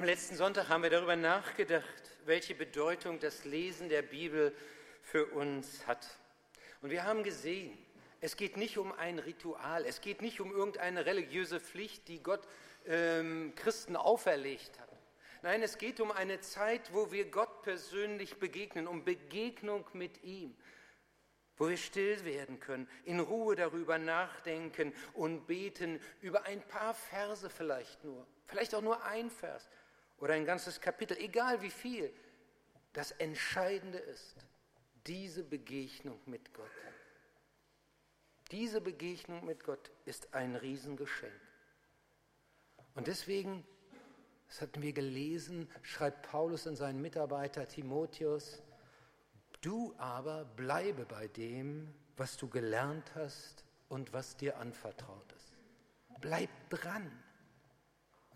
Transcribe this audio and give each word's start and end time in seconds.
Am 0.00 0.06
letzten 0.06 0.34
Sonntag 0.34 0.70
haben 0.70 0.82
wir 0.82 0.88
darüber 0.88 1.14
nachgedacht, 1.14 1.84
welche 2.24 2.54
Bedeutung 2.54 3.20
das 3.20 3.44
Lesen 3.44 3.90
der 3.90 4.00
Bibel 4.00 4.56
für 5.02 5.26
uns 5.26 5.86
hat. 5.86 6.06
Und 6.80 6.88
wir 6.88 7.04
haben 7.04 7.22
gesehen, 7.22 7.76
es 8.22 8.34
geht 8.38 8.56
nicht 8.56 8.78
um 8.78 8.92
ein 8.92 9.18
Ritual, 9.18 9.84
es 9.84 10.00
geht 10.00 10.22
nicht 10.22 10.40
um 10.40 10.52
irgendeine 10.52 11.04
religiöse 11.04 11.60
Pflicht, 11.60 12.08
die 12.08 12.22
Gott 12.22 12.40
ähm, 12.86 13.52
Christen 13.56 13.94
auferlegt 13.94 14.80
hat. 14.80 14.88
Nein, 15.42 15.62
es 15.62 15.76
geht 15.76 16.00
um 16.00 16.10
eine 16.12 16.40
Zeit, 16.40 16.94
wo 16.94 17.12
wir 17.12 17.30
Gott 17.30 17.60
persönlich 17.60 18.38
begegnen, 18.38 18.86
um 18.86 19.04
Begegnung 19.04 19.84
mit 19.92 20.24
ihm, 20.24 20.56
wo 21.58 21.68
wir 21.68 21.76
still 21.76 22.24
werden 22.24 22.58
können, 22.58 22.88
in 23.04 23.20
Ruhe 23.20 23.54
darüber 23.54 23.98
nachdenken 23.98 24.94
und 25.12 25.46
beten 25.46 26.00
über 26.22 26.44
ein 26.44 26.62
paar 26.62 26.94
Verse 26.94 27.50
vielleicht 27.50 28.02
nur, 28.02 28.26
vielleicht 28.46 28.74
auch 28.74 28.80
nur 28.80 29.04
ein 29.04 29.28
Vers, 29.28 29.68
oder 30.20 30.34
ein 30.34 30.44
ganzes 30.44 30.80
Kapitel, 30.80 31.16
egal 31.18 31.60
wie 31.62 31.70
viel. 31.70 32.12
Das 32.92 33.10
Entscheidende 33.12 33.98
ist 33.98 34.36
diese 35.06 35.42
Begegnung 35.42 36.20
mit 36.26 36.52
Gott. 36.54 36.70
Diese 38.50 38.80
Begegnung 38.80 39.44
mit 39.44 39.64
Gott 39.64 39.90
ist 40.04 40.34
ein 40.34 40.56
Riesengeschenk. 40.56 41.32
Und 42.94 43.06
deswegen, 43.06 43.64
das 44.48 44.60
hatten 44.60 44.82
wir 44.82 44.92
gelesen, 44.92 45.70
schreibt 45.82 46.28
Paulus 46.28 46.66
an 46.66 46.76
seinen 46.76 47.00
Mitarbeiter 47.00 47.68
Timotheus, 47.68 48.62
du 49.60 49.94
aber 49.98 50.44
bleibe 50.44 51.06
bei 51.06 51.28
dem, 51.28 51.94
was 52.16 52.36
du 52.36 52.48
gelernt 52.48 53.14
hast 53.14 53.64
und 53.88 54.12
was 54.12 54.36
dir 54.36 54.58
anvertraut 54.58 55.32
ist. 55.32 55.56
Bleib 56.20 56.50
dran. 56.68 57.10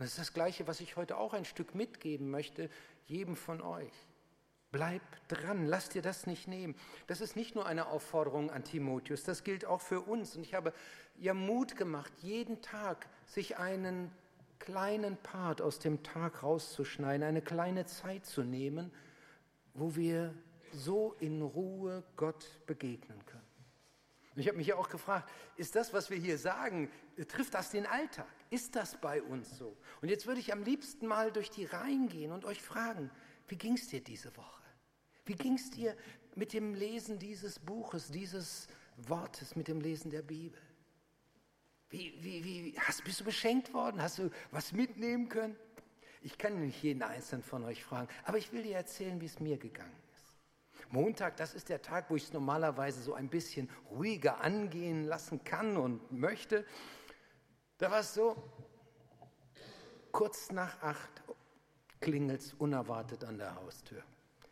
Und 0.05 0.09
das 0.09 0.19
ist 0.19 0.29
das 0.29 0.35
Gleiche, 0.35 0.67
was 0.67 0.81
ich 0.83 0.97
heute 0.97 1.17
auch 1.17 1.33
ein 1.33 1.47
Stück 1.47 1.75
mitgeben 1.75 2.31
möchte, 2.31 2.69
jedem 3.07 3.37
von 3.37 3.63
euch. 3.63 3.91
Bleib 4.71 5.01
dran, 5.29 5.65
lass 5.65 5.89
dir 5.89 6.03
das 6.03 6.27
nicht 6.27 6.47
nehmen. 6.47 6.75
Das 7.07 7.23
ist 7.23 7.37
nicht 7.37 7.55
nur 7.55 7.65
eine 7.65 7.87
Aufforderung 7.87 8.51
an 8.51 8.65
Timotheus, 8.65 9.25
das 9.25 9.45
gilt 9.45 9.65
auch 9.65 9.81
für 9.81 10.03
uns. 10.03 10.37
Und 10.37 10.43
ich 10.43 10.53
habe 10.53 10.75
ja 11.17 11.33
Mut 11.33 11.75
gemacht, 11.79 12.13
jeden 12.21 12.61
Tag 12.61 13.09
sich 13.25 13.57
einen 13.57 14.13
kleinen 14.59 15.17
Part 15.17 15.63
aus 15.63 15.79
dem 15.79 16.03
Tag 16.03 16.43
rauszuschneiden, 16.43 17.27
eine 17.27 17.41
kleine 17.41 17.87
Zeit 17.87 18.27
zu 18.27 18.43
nehmen, 18.43 18.93
wo 19.73 19.97
wir 19.97 20.35
so 20.71 21.17
in 21.19 21.41
Ruhe 21.41 22.05
Gott 22.17 22.47
begegnen 22.67 23.25
können. 23.25 23.55
Ich 24.37 24.49
habe 24.49 24.59
mich 24.59 24.67
ja 24.67 24.77
auch 24.77 24.89
gefragt, 24.91 25.31
ist 25.57 25.77
das, 25.77 25.95
was 25.95 26.11
wir 26.11 26.19
hier 26.19 26.37
sagen, 26.37 26.91
trifft 27.29 27.55
das 27.55 27.71
den 27.71 27.87
Alltag? 27.87 28.27
Ist 28.55 28.77
das 28.77 28.97
bei 29.01 29.21
uns 29.21 29.59
so? 29.59 29.77
Und 30.01 30.11
jetzt 30.11 30.29
würde 30.29 30.39
ich 30.39 30.53
am 30.53 30.63
liebsten 30.63 31.09
mal 31.09 31.33
durch 31.33 31.51
die 31.51 31.65
Reihen 31.65 32.09
gehen 32.09 32.31
und 32.31 32.45
euch 32.45 32.63
fragen, 32.63 33.11
wie 33.49 33.57
ging 33.57 33.75
es 33.75 33.89
dir 33.89 34.01
diese 34.01 34.37
Woche? 34.37 34.63
Wie 35.25 35.35
ging 35.35 35.55
es 35.55 35.73
dir 35.73 35.97
mit 36.37 36.53
dem 36.53 36.73
Lesen 36.73 37.19
dieses 37.19 37.59
Buches, 37.59 38.13
dieses 38.13 38.69
Wortes, 38.97 39.57
mit 39.57 39.67
dem 39.67 39.81
Lesen 39.81 40.13
der 40.13 40.23
Bibel? 40.23 40.61
Wie, 41.91 42.15
wie, 42.21 42.45
wie, 42.45 42.79
hast, 42.79 43.03
bist 43.03 43.19
du 43.19 43.25
beschenkt 43.25 43.75
worden? 43.75 44.01
Hast 44.01 44.19
du 44.19 44.31
was 44.53 44.71
mitnehmen 44.71 45.29
können? 45.29 45.57
Ich 46.23 46.39
kann 46.39 46.61
nicht 46.61 46.81
jeden 46.81 47.03
einzelnen 47.03 47.43
von 47.43 47.65
euch 47.65 47.83
fragen, 47.83 48.07
aber 48.23 48.39
ich 48.39 48.53
will 48.53 48.63
dir 48.63 48.77
erzählen, 48.77 49.21
wie 49.21 49.27
es 49.27 49.41
mir 49.41 49.59
gegangen 49.59 49.99
ist. 50.13 50.93
Montag, 50.93 51.39
das 51.39 51.55
ist 51.55 51.71
der 51.71 51.83
Tag, 51.83 52.09
wo 52.09 52.15
ich 52.15 52.23
es 52.23 52.33
normalerweise 52.33 53.03
so 53.03 53.15
ein 53.15 53.29
bisschen 53.29 53.69
ruhiger 53.91 54.43
angehen 54.43 55.03
lassen 55.03 55.43
kann 55.43 55.77
und 55.77 56.13
möchte. 56.13 56.65
Da 57.79 57.91
war 57.91 58.01
es 58.01 58.15
so, 58.15 58.37
kurz 60.13 60.53
nach 60.53 60.81
acht 60.83 61.23
klingelt 62.01 62.41
es 62.41 62.55
unerwartet 62.55 63.25
an 63.25 63.39
der 63.39 63.55
Haustür. 63.57 64.03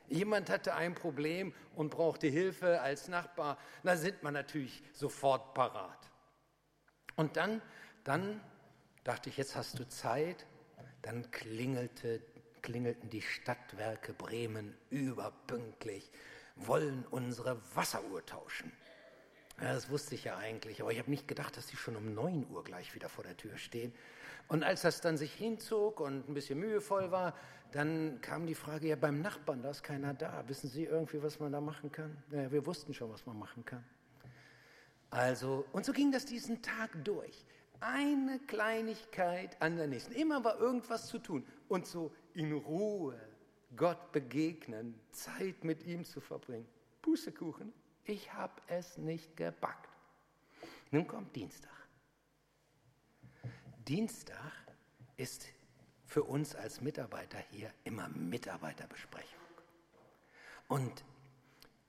Jemand 0.09 0.51
hatte 0.51 0.75
ein 0.75 0.95
Problem 0.95 1.55
und 1.75 1.91
brauchte 1.91 2.27
Hilfe 2.27 2.81
als 2.81 3.09
Nachbar. 3.09 3.59
Da 3.83 3.97
sind 3.97 4.23
man 4.23 4.35
natürlich 4.35 4.83
sofort 4.93 5.55
parat. 5.55 6.11
Und 7.17 7.37
dann, 7.37 7.63
dann 8.05 8.41
dachte 9.05 9.31
ich, 9.31 9.37
jetzt 9.37 9.57
hast 9.57 9.79
du 9.79 9.89
Zeit. 9.89 10.47
Dann 11.03 11.31
klingelte, 11.31 12.21
klingelten 12.61 13.09
die 13.11 13.23
Stadtwerke 13.23 14.13
Bremen 14.13 14.77
überpünktlich, 14.91 16.11
wollen 16.57 17.05
unsere 17.11 17.61
Wasseruhr 17.75 18.25
tauschen. 18.27 18.73
Ja, 19.61 19.75
das 19.75 19.91
wusste 19.91 20.15
ich 20.15 20.25
ja 20.25 20.37
eigentlich, 20.37 20.81
aber 20.81 20.93
ich 20.93 20.99
habe 20.99 21.11
nicht 21.11 21.29
gedacht, 21.29 21.57
dass 21.57 21.69
sie 21.69 21.77
schon 21.77 21.97
um 21.97 22.15
9 22.15 22.47
Uhr 22.51 22.65
gleich 22.65 22.95
wieder 22.95 23.09
vor 23.09 23.23
der 23.25 23.37
Tür 23.37 23.57
stehen. 23.59 23.93
Und 24.49 24.65
als 24.65 24.83
das 24.83 25.01
dann 25.01 25.17
sich 25.17 25.33
hinzog 25.33 26.01
und 26.01 26.29
ein 26.29 26.35
bisschen 26.35 26.59
mühevoll 26.59 27.11
war, 27.11 27.35
dann 27.71 28.21
kam 28.21 28.47
die 28.47 28.55
Frage, 28.55 28.89
ja 28.89 28.97
beim 28.97 29.23
Nachbarn, 29.23 29.63
da 29.63 29.71
ist 29.71 29.83
keiner 29.83 30.15
da. 30.15 30.45
Wissen 30.49 30.69
Sie 30.69 30.85
irgendwie, 30.85 31.23
was 31.23 31.41
man 31.41 31.53
da 31.53 31.61
machen 31.61 31.91
kann? 31.91 32.17
Ja, 32.31 32.51
wir 32.51 32.67
wussten 32.67 32.93
schon, 32.93 33.11
was 33.11 33.25
man 33.25 33.39
machen 33.39 33.65
kann. 33.65 33.85
Also, 35.11 35.67
und 35.73 35.85
so 35.85 35.93
ging 35.93 36.11
das 36.13 36.25
diesen 36.25 36.61
Tag 36.63 37.05
durch. 37.05 37.45
Eine 37.81 38.39
Kleinigkeit 38.41 39.61
an 39.61 39.77
der 39.77 39.87
nächsten. 39.87 40.13
Immer 40.13 40.45
war 40.45 40.59
irgendwas 40.59 41.07
zu 41.07 41.19
tun. 41.19 41.47
Und 41.69 41.87
so 41.87 42.13
in 42.35 42.53
Ruhe 42.53 43.19
Gott 43.77 44.13
begegnen, 44.13 44.95
Zeit 45.11 45.65
mit 45.65 45.85
ihm 45.87 46.05
zu 46.05 46.21
verbringen. 46.21 46.67
Pustekuchen. 47.01 47.73
Ich 48.05 48.33
habe 48.33 48.61
es 48.67 48.99
nicht 48.99 49.37
gebackt. 49.37 49.89
Nun 50.91 51.07
kommt 51.07 51.35
Dienstag. 51.37 51.71
Dienstag 53.87 54.53
ist 55.17 55.47
für 56.05 56.25
uns 56.25 56.55
als 56.55 56.81
Mitarbeiter 56.81 57.39
hier 57.51 57.73
immer 57.85 58.09
Mitarbeiterbesprechung. 58.09 59.41
Und 60.69 61.05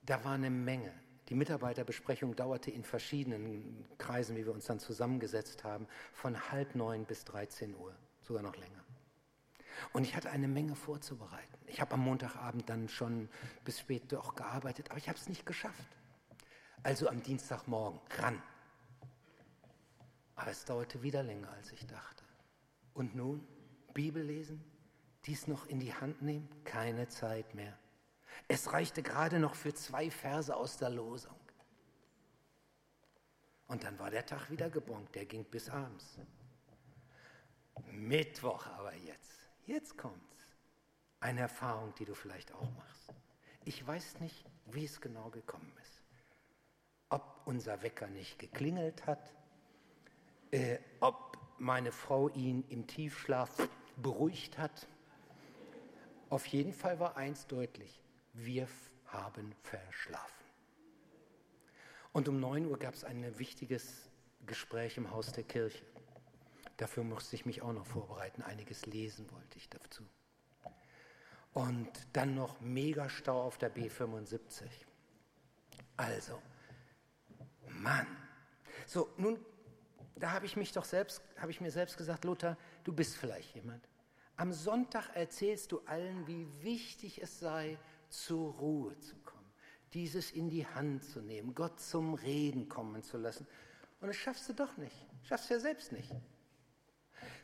da 0.02 0.24
war 0.24 0.34
eine 0.34 0.50
Menge. 0.50 0.92
Die 1.28 1.34
Mitarbeiterbesprechung 1.34 2.36
dauerte 2.36 2.70
in 2.70 2.84
verschiedenen 2.84 3.86
Kreisen, 3.98 4.36
wie 4.36 4.44
wir 4.44 4.52
uns 4.52 4.66
dann 4.66 4.78
zusammengesetzt 4.78 5.64
haben, 5.64 5.86
von 6.12 6.50
halb 6.50 6.74
neun 6.74 7.06
bis 7.06 7.24
13 7.24 7.74
Uhr, 7.74 7.94
sogar 8.22 8.42
noch 8.42 8.56
länger. 8.56 8.84
Und 9.92 10.04
ich 10.04 10.14
hatte 10.14 10.30
eine 10.30 10.48
Menge 10.48 10.76
vorzubereiten. 10.76 11.58
Ich 11.66 11.80
habe 11.80 11.94
am 11.94 12.00
Montagabend 12.00 12.68
dann 12.68 12.88
schon 12.88 13.28
bis 13.64 13.80
spät 13.80 14.12
doch 14.12 14.34
gearbeitet, 14.34 14.90
aber 14.90 14.98
ich 14.98 15.08
habe 15.08 15.18
es 15.18 15.28
nicht 15.28 15.46
geschafft. 15.46 15.96
Also 16.84 17.08
am 17.08 17.22
Dienstagmorgen 17.22 17.98
ran. 18.18 18.42
Aber 20.36 20.50
es 20.50 20.66
dauerte 20.66 21.02
wieder 21.02 21.22
länger, 21.22 21.50
als 21.52 21.72
ich 21.72 21.86
dachte. 21.86 22.24
Und 22.92 23.14
nun 23.14 23.46
Bibel 23.94 24.22
lesen, 24.22 24.62
dies 25.24 25.46
noch 25.46 25.66
in 25.66 25.80
die 25.80 25.94
Hand 25.94 26.20
nehmen, 26.20 26.46
keine 26.64 27.08
Zeit 27.08 27.54
mehr. 27.54 27.78
Es 28.48 28.70
reichte 28.70 29.02
gerade 29.02 29.38
noch 29.38 29.54
für 29.54 29.72
zwei 29.72 30.10
Verse 30.10 30.54
aus 30.54 30.76
der 30.76 30.90
Losung. 30.90 31.40
Und 33.66 33.82
dann 33.84 33.98
war 33.98 34.10
der 34.10 34.26
Tag 34.26 34.50
wieder 34.50 34.68
gebongt, 34.68 35.14
der 35.14 35.24
ging 35.24 35.44
bis 35.44 35.70
abends. 35.70 36.18
Mittwoch 37.92 38.66
aber 38.66 38.94
jetzt, 38.94 39.48
jetzt 39.64 39.96
kommt's. 39.96 40.20
Eine 41.18 41.40
Erfahrung, 41.40 41.94
die 41.94 42.04
du 42.04 42.14
vielleicht 42.14 42.52
auch 42.52 42.70
machst. 42.76 43.14
Ich 43.64 43.86
weiß 43.86 44.20
nicht, 44.20 44.44
wie 44.66 44.84
es 44.84 45.00
genau 45.00 45.30
gekommen 45.30 45.72
ist 45.82 45.93
ob 47.14 47.42
unser 47.44 47.80
Wecker 47.82 48.08
nicht 48.08 48.40
geklingelt 48.40 49.06
hat, 49.06 49.32
äh, 50.50 50.78
ob 50.98 51.38
meine 51.58 51.92
Frau 51.92 52.28
ihn 52.30 52.64
im 52.68 52.88
Tiefschlaf 52.88 53.68
beruhigt 53.96 54.58
hat. 54.58 54.88
Auf 56.28 56.46
jeden 56.46 56.72
Fall 56.72 56.98
war 56.98 57.16
eins 57.16 57.46
deutlich, 57.46 58.02
wir 58.32 58.66
haben 59.06 59.54
verschlafen. 59.62 60.44
Und 62.12 62.28
um 62.28 62.40
9 62.40 62.66
Uhr 62.66 62.78
gab 62.78 62.94
es 62.94 63.04
ein 63.04 63.38
wichtiges 63.38 64.10
Gespräch 64.46 64.96
im 64.96 65.12
Haus 65.12 65.30
der 65.30 65.44
Kirche. 65.44 65.84
Dafür 66.78 67.04
musste 67.04 67.36
ich 67.36 67.46
mich 67.46 67.62
auch 67.62 67.72
noch 67.72 67.86
vorbereiten. 67.86 68.42
Einiges 68.42 68.86
lesen 68.86 69.30
wollte 69.30 69.58
ich 69.58 69.68
dazu. 69.68 70.02
Und 71.52 71.92
dann 72.12 72.34
noch 72.34 72.60
Megastau 72.60 73.40
auf 73.40 73.58
der 73.58 73.72
B75. 73.72 74.64
Also, 75.96 76.42
Mann. 77.84 78.06
So, 78.86 79.10
nun, 79.18 79.38
da 80.16 80.32
habe 80.32 80.46
ich 80.46 80.56
mich 80.56 80.72
doch 80.72 80.84
selbst, 80.84 81.22
habe 81.36 81.50
ich 81.50 81.60
mir 81.60 81.70
selbst 81.70 81.96
gesagt, 81.96 82.24
Luther, 82.24 82.56
du 82.82 82.92
bist 82.92 83.16
vielleicht 83.16 83.54
jemand. 83.54 83.86
Am 84.36 84.52
Sonntag 84.52 85.14
erzählst 85.14 85.70
du 85.70 85.80
allen, 85.86 86.26
wie 86.26 86.46
wichtig 86.62 87.22
es 87.22 87.38
sei, 87.38 87.78
zur 88.08 88.54
Ruhe 88.54 88.98
zu 89.00 89.16
kommen, 89.16 89.52
dieses 89.92 90.32
in 90.32 90.48
die 90.48 90.66
Hand 90.66 91.04
zu 91.04 91.20
nehmen, 91.20 91.54
Gott 91.54 91.78
zum 91.78 92.14
Reden 92.14 92.68
kommen 92.68 93.02
zu 93.02 93.18
lassen. 93.18 93.46
Und 94.00 94.08
das 94.08 94.16
schaffst 94.16 94.48
du 94.48 94.54
doch 94.54 94.76
nicht. 94.76 94.96
Schaffst 95.22 95.50
du 95.50 95.54
ja 95.54 95.60
selbst 95.60 95.92
nicht. 95.92 96.10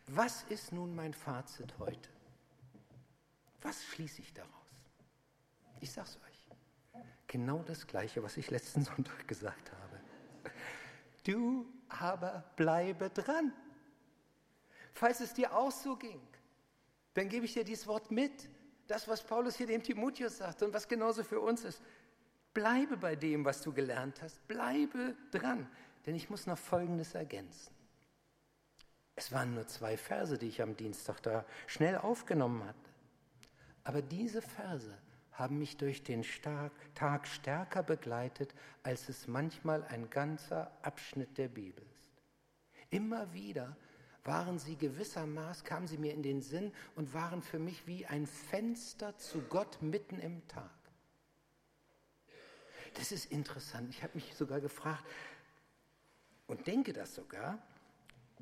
Was 0.06 0.42
ist 0.44 0.72
nun 0.72 0.94
mein 0.94 1.14
Fazit 1.14 1.78
heute? 1.78 2.10
Was 3.62 3.84
schließe 3.84 4.22
ich 4.22 4.32
daraus? 4.32 4.50
Ich 5.80 5.92
sag's 5.92 6.16
euch. 6.16 7.02
Genau 7.26 7.62
das 7.62 7.86
Gleiche, 7.86 8.22
was 8.22 8.36
ich 8.36 8.50
letzten 8.50 8.84
Sonntag 8.90 9.28
gesagt 9.28 9.70
habe. 9.72 9.89
Du 11.30 11.72
aber 11.88 12.42
bleibe 12.56 13.08
dran. 13.08 13.52
Falls 14.92 15.20
es 15.20 15.32
dir 15.32 15.54
auch 15.54 15.70
so 15.70 15.94
ging, 15.94 16.20
dann 17.14 17.28
gebe 17.28 17.44
ich 17.44 17.54
dir 17.54 17.62
dieses 17.62 17.86
Wort 17.86 18.10
mit. 18.10 18.48
Das, 18.88 19.06
was 19.06 19.22
Paulus 19.22 19.54
hier 19.54 19.68
dem 19.68 19.80
Timotheus 19.80 20.38
sagt 20.38 20.64
und 20.64 20.74
was 20.74 20.88
genauso 20.88 21.22
für 21.22 21.38
uns 21.38 21.64
ist. 21.64 21.80
Bleibe 22.52 22.96
bei 22.96 23.14
dem, 23.14 23.44
was 23.44 23.62
du 23.62 23.72
gelernt 23.72 24.20
hast. 24.22 24.44
Bleibe 24.48 25.14
dran. 25.30 25.68
Denn 26.04 26.16
ich 26.16 26.28
muss 26.30 26.48
noch 26.48 26.58
Folgendes 26.58 27.14
ergänzen. 27.14 27.72
Es 29.14 29.30
waren 29.30 29.54
nur 29.54 29.68
zwei 29.68 29.96
Verse, 29.96 30.36
die 30.36 30.48
ich 30.48 30.60
am 30.60 30.76
Dienstag 30.76 31.22
da 31.22 31.44
schnell 31.68 31.96
aufgenommen 31.96 32.64
hatte. 32.64 32.90
Aber 33.84 34.02
diese 34.02 34.42
Verse 34.42 34.98
haben 35.40 35.58
mich 35.58 35.78
durch 35.78 36.02
den 36.02 36.22
Tag 36.94 37.26
stärker 37.26 37.82
begleitet, 37.82 38.54
als 38.82 39.08
es 39.08 39.26
manchmal 39.26 39.82
ein 39.84 40.10
ganzer 40.10 40.70
Abschnitt 40.82 41.38
der 41.38 41.48
Bibel 41.48 41.82
ist. 41.82 42.90
Immer 42.90 43.32
wieder 43.32 43.74
waren 44.24 44.58
sie 44.58 44.76
gewissermaßen, 44.76 45.64
kamen 45.64 45.86
sie 45.86 45.96
mir 45.96 46.12
in 46.12 46.22
den 46.22 46.42
Sinn 46.42 46.72
und 46.94 47.14
waren 47.14 47.40
für 47.40 47.58
mich 47.58 47.86
wie 47.86 48.04
ein 48.04 48.26
Fenster 48.26 49.16
zu 49.16 49.40
Gott 49.48 49.80
mitten 49.80 50.18
im 50.18 50.46
Tag. 50.46 50.70
Das 52.94 53.10
ist 53.10 53.32
interessant. 53.32 53.88
Ich 53.88 54.02
habe 54.02 54.16
mich 54.16 54.34
sogar 54.34 54.60
gefragt 54.60 55.04
und 56.48 56.66
denke 56.66 56.92
das 56.92 57.14
sogar, 57.14 57.58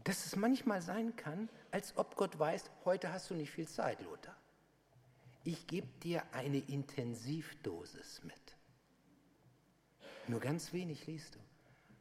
dass 0.03 0.27
es 0.27 0.35
manchmal 0.35 0.83
sein 0.83 1.15
kann, 1.15 1.49
als 1.71 1.97
ob 1.97 2.17
Gott 2.17 2.39
weiß, 2.39 2.71
heute 2.85 3.12
hast 3.12 3.31
du 3.31 3.35
nicht 3.35 3.53
viel 3.53 3.69
Zeit, 3.69 4.03
Lothar. 4.03 4.37
Ich 5.49 5.67
gebe 5.67 5.89
dir 6.03 6.23
eine 6.33 6.59
Intensivdosis 6.59 8.23
mit. 8.23 8.35
Nur 10.27 10.41
ganz 10.41 10.75
wenig 10.75 11.06
liest 11.06 11.37
du, 11.37 11.39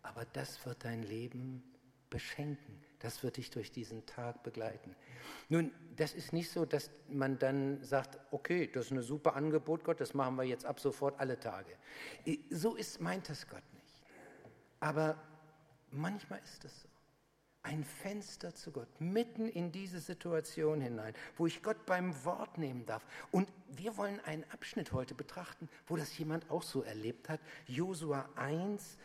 aber 0.01 0.25
das 0.33 0.65
wird 0.65 0.83
dein 0.83 1.01
Leben 1.01 1.63
beschenken. 2.09 2.83
Das 2.99 3.23
wird 3.23 3.37
dich 3.37 3.49
durch 3.49 3.71
diesen 3.71 4.05
Tag 4.05 4.43
begleiten. 4.43 4.93
Nun, 5.47 5.71
das 5.95 6.13
ist 6.13 6.33
nicht 6.33 6.51
so, 6.51 6.65
dass 6.65 6.91
man 7.07 7.39
dann 7.39 7.81
sagt, 7.85 8.19
okay, 8.31 8.67
das 8.67 8.87
ist 8.87 8.91
ein 8.91 9.01
super 9.01 9.37
Angebot, 9.37 9.85
Gott, 9.85 10.01
das 10.01 10.13
machen 10.13 10.35
wir 10.35 10.43
jetzt 10.43 10.65
ab 10.65 10.81
sofort 10.81 11.17
alle 11.17 11.39
Tage. 11.39 11.77
So 12.49 12.75
ist, 12.75 12.99
meint 12.99 13.29
das 13.29 13.47
Gott 13.47 13.63
nicht. 13.75 14.01
Aber 14.81 15.23
manchmal 15.91 16.41
ist 16.43 16.65
es 16.65 16.81
so. 16.81 16.89
Ein 17.67 17.83
Fenster 17.83 18.55
zu 18.55 18.71
Gott, 18.71 18.87
mitten 18.99 19.49
in 19.49 19.73
diese 19.73 19.99
Situation 19.99 20.79
hinein, 20.79 21.13
wo 21.35 21.47
ich 21.47 21.61
Gott 21.61 21.85
beim 21.85 22.13
Wort 22.23 22.57
nehmen 22.57 22.85
darf. 22.85 23.05
Und 23.29 23.51
wir 23.67 23.97
wollen 23.97 24.21
einen 24.21 24.45
Abschnitt 24.51 24.93
heute 24.93 25.13
betrachten, 25.13 25.67
wo 25.85 25.97
das 25.97 26.17
jemand 26.17 26.49
auch 26.49 26.63
so 26.63 26.81
erlebt 26.81 27.27
hat. 27.27 27.41
Josua 27.65 28.29
1, 28.37 28.97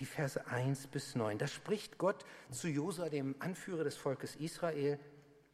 die 0.00 0.06
Verse 0.06 0.44
1 0.44 0.88
bis 0.88 1.14
9. 1.14 1.38
Da 1.38 1.46
spricht 1.46 1.96
Gott 1.96 2.24
zu 2.50 2.66
Josua, 2.66 3.10
dem 3.10 3.36
Anführer 3.38 3.84
des 3.84 3.96
Volkes 3.96 4.34
Israel. 4.34 4.98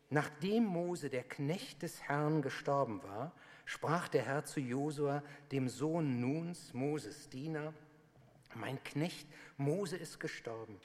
Nachdem 0.09 0.65
Mose, 0.65 1.11
der 1.11 1.25
Knecht 1.25 1.83
des 1.83 2.01
Herrn, 2.01 2.41
gestorben 2.41 3.03
war, 3.03 3.35
sprach 3.67 4.09
der 4.09 4.23
Herr 4.23 4.47
zu 4.47 4.61
Josua, 4.61 5.23
dem 5.53 5.69
Sohn 5.69 6.23
Nuns, 6.23 6.73
Moses 6.73 7.29
Diener, 7.29 7.75
mein 8.55 8.83
Knecht 8.83 9.29
Mose 9.59 9.99
ist 9.99 10.19
gestorben, 10.21 10.81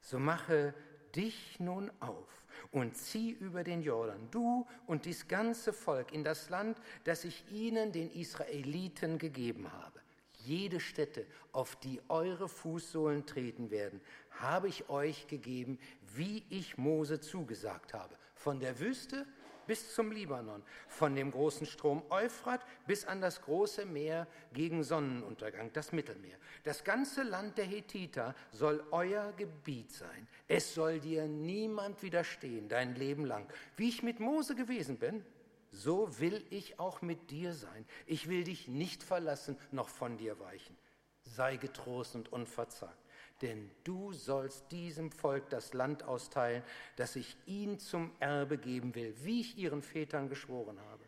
so 0.00 0.18
mache 0.18 0.74
dich 1.16 1.58
nun 1.58 1.90
auf 2.00 2.44
und 2.70 2.96
zieh 2.96 3.30
über 3.30 3.64
den 3.64 3.82
Jordan, 3.82 4.28
du 4.30 4.66
und 4.86 5.04
dies 5.04 5.28
ganze 5.28 5.72
Volk, 5.72 6.12
in 6.12 6.24
das 6.24 6.50
Land, 6.50 6.78
das 7.04 7.24
ich 7.24 7.44
ihnen, 7.50 7.92
den 7.92 8.10
Israeliten, 8.10 9.18
gegeben 9.18 9.72
habe 9.72 10.00
jede 10.46 10.80
Stätte, 10.80 11.26
auf 11.52 11.76
die 11.76 12.00
eure 12.08 12.48
Fußsohlen 12.48 13.26
treten 13.26 13.70
werden, 13.70 14.00
habe 14.30 14.68
ich 14.68 14.88
euch 14.88 15.26
gegeben, 15.26 15.78
wie 16.14 16.44
ich 16.48 16.78
Mose 16.78 17.20
zugesagt 17.20 17.94
habe. 17.94 18.16
Von 18.34 18.60
der 18.60 18.78
Wüste 18.78 19.26
bis 19.66 19.94
zum 19.94 20.12
Libanon, 20.12 20.62
von 20.88 21.14
dem 21.14 21.30
großen 21.30 21.66
Strom 21.66 22.02
Euphrat 22.10 22.64
bis 22.86 23.04
an 23.04 23.20
das 23.20 23.42
große 23.42 23.84
Meer 23.86 24.26
gegen 24.52 24.82
Sonnenuntergang, 24.82 25.72
das 25.72 25.92
Mittelmeer. 25.92 26.38
Das 26.64 26.84
ganze 26.84 27.22
Land 27.22 27.58
der 27.58 27.66
Hethiter 27.66 28.34
soll 28.52 28.84
euer 28.90 29.32
Gebiet 29.36 29.92
sein. 29.92 30.28
Es 30.48 30.74
soll 30.74 31.00
dir 31.00 31.26
niemand 31.26 32.02
widerstehen, 32.02 32.68
dein 32.68 32.94
Leben 32.94 33.24
lang. 33.24 33.46
Wie 33.76 33.88
ich 33.88 34.02
mit 34.02 34.20
Mose 34.20 34.54
gewesen 34.54 34.98
bin, 34.98 35.24
so 35.72 36.18
will 36.20 36.44
ich 36.50 36.78
auch 36.80 37.02
mit 37.02 37.30
dir 37.30 37.52
sein. 37.52 37.84
Ich 38.06 38.28
will 38.28 38.44
dich 38.44 38.68
nicht 38.68 39.02
verlassen, 39.02 39.58
noch 39.70 39.88
von 39.88 40.16
dir 40.16 40.38
weichen. 40.40 40.76
Sei 41.22 41.56
getrost 41.56 42.14
und 42.14 42.32
unverzagt, 42.32 43.05
denn 43.42 43.70
du 43.84 44.12
sollst 44.12 44.70
diesem 44.72 45.10
Volk 45.10 45.50
das 45.50 45.72
Land 45.74 46.02
austeilen, 46.02 46.62
das 46.96 47.16
ich 47.16 47.36
ihnen 47.46 47.78
zum 47.78 48.12
Erbe 48.20 48.58
geben 48.58 48.94
will, 48.94 49.14
wie 49.22 49.40
ich 49.40 49.58
ihren 49.58 49.82
Vätern 49.82 50.28
geschworen 50.28 50.80
habe. 50.90 51.04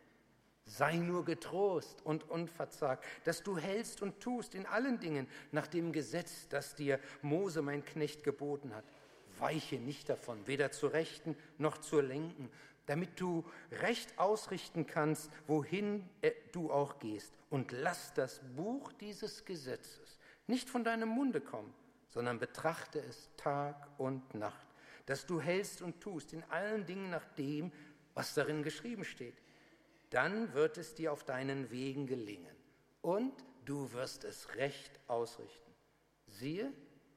Sei 0.67 0.97
nur 0.97 1.25
getrost 1.25 2.03
und 2.05 2.29
unverzagt, 2.29 3.05
dass 3.25 3.43
du 3.43 3.57
hältst 3.57 4.03
und 4.03 4.21
tust 4.21 4.55
in 4.55 4.67
allen 4.67 5.01
Dingen 5.01 5.27
nach 5.51 5.67
dem 5.67 5.93
Gesetz, 5.93 6.47
das 6.49 6.75
dir 6.75 7.01
Mose, 7.23 7.63
mein 7.63 7.85
Knecht, 7.85 8.23
geboten 8.23 8.75
hat. 8.75 8.85
Weiche 9.39 9.77
nicht 9.77 10.11
davon, 10.11 10.47
weder 10.47 10.71
zur 10.71 10.93
Rechten 10.93 11.37
noch 11.57 11.79
zur 11.79 12.03
Lenken, 12.03 12.51
damit 12.85 13.19
du 13.21 13.45
recht 13.81 14.19
ausrichten 14.19 14.87
kannst, 14.87 15.31
wohin 15.47 16.07
äh, 16.21 16.33
du 16.53 16.71
auch 16.71 16.99
gehst. 16.99 17.33
Und 17.49 17.73
lass 17.73 18.13
das 18.15 18.41
Buch 18.57 18.93
dieses 18.93 19.45
Gesetzes 19.45 20.19
nicht 20.47 20.69
von 20.69 20.85
deinem 20.85 21.09
Munde 21.09 21.41
kommen, 21.41 21.73
sondern 22.08 22.38
betrachte 22.38 23.00
es 23.00 23.31
Tag 23.37 23.88
und 23.99 24.34
Nacht, 24.34 24.66
dass 25.06 25.26
du 25.26 25.40
hältst 25.40 25.82
und 25.82 26.00
tust 26.00 26.32
in 26.32 26.43
allen 26.44 26.87
Dingen 26.87 27.10
nach 27.10 27.25
dem, 27.34 27.72
was 28.14 28.34
darin 28.34 28.62
geschrieben 28.62 29.05
steht. 29.05 29.37
Dann 30.10 30.55
wird 30.55 30.78
es 30.78 30.94
dir 30.94 31.12
auf 31.12 31.25
deinen 31.25 31.70
Wegen 31.70 32.06
gelingen 32.06 32.56
und 33.02 33.32
du 33.64 33.93
wirst 33.93 34.25
es 34.25 34.55
recht 34.56 34.99
ausrichten. 35.06 35.72
Siehe, 36.26 36.72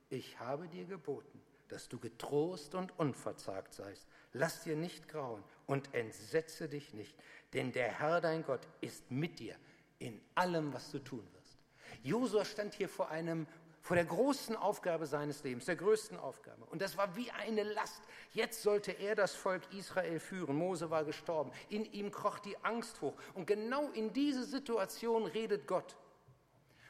ich 0.09 0.39
habe 0.39 0.67
dir 0.67 0.85
geboten, 0.85 1.41
dass 1.69 1.87
du 1.87 1.99
getrost 1.99 2.75
und 2.75 2.97
unverzagt 2.99 3.73
seist. 3.73 4.05
Lass 4.33 4.63
dir 4.63 4.75
nicht 4.75 5.07
grauen 5.07 5.43
und 5.67 5.93
entsetze 5.93 6.67
dich 6.67 6.93
nicht, 6.93 7.17
denn 7.53 7.71
der 7.71 7.99
Herr 7.99 8.21
dein 8.21 8.43
Gott 8.43 8.67
ist 8.81 9.09
mit 9.09 9.39
dir 9.39 9.55
in 9.99 10.19
allem, 10.35 10.73
was 10.73 10.91
du 10.91 10.99
tun 10.99 11.25
wirst. 11.33 11.59
Josua 12.03 12.45
stand 12.45 12.73
hier 12.73 12.89
vor 12.89 13.09
einem 13.09 13.47
vor 13.81 13.95
der 13.95 14.05
großen 14.05 14.55
Aufgabe 14.55 15.05
seines 15.05 15.43
Lebens, 15.43 15.65
der 15.65 15.75
größten 15.75 16.17
Aufgabe. 16.17 16.63
Und 16.65 16.81
das 16.81 16.97
war 16.97 17.15
wie 17.15 17.31
eine 17.31 17.63
Last. 17.63 18.01
Jetzt 18.33 18.61
sollte 18.61 18.91
er 18.91 19.15
das 19.15 19.33
Volk 19.33 19.63
Israel 19.73 20.19
führen. 20.19 20.55
Mose 20.55 20.89
war 20.89 21.03
gestorben. 21.03 21.51
In 21.69 21.85
ihm 21.91 22.11
kroch 22.11 22.39
die 22.39 22.55
Angst 22.63 23.01
hoch. 23.01 23.13
Und 23.33 23.47
genau 23.47 23.89
in 23.91 24.13
diese 24.13 24.43
Situation 24.43 25.25
redet 25.25 25.67
Gott. 25.67 25.95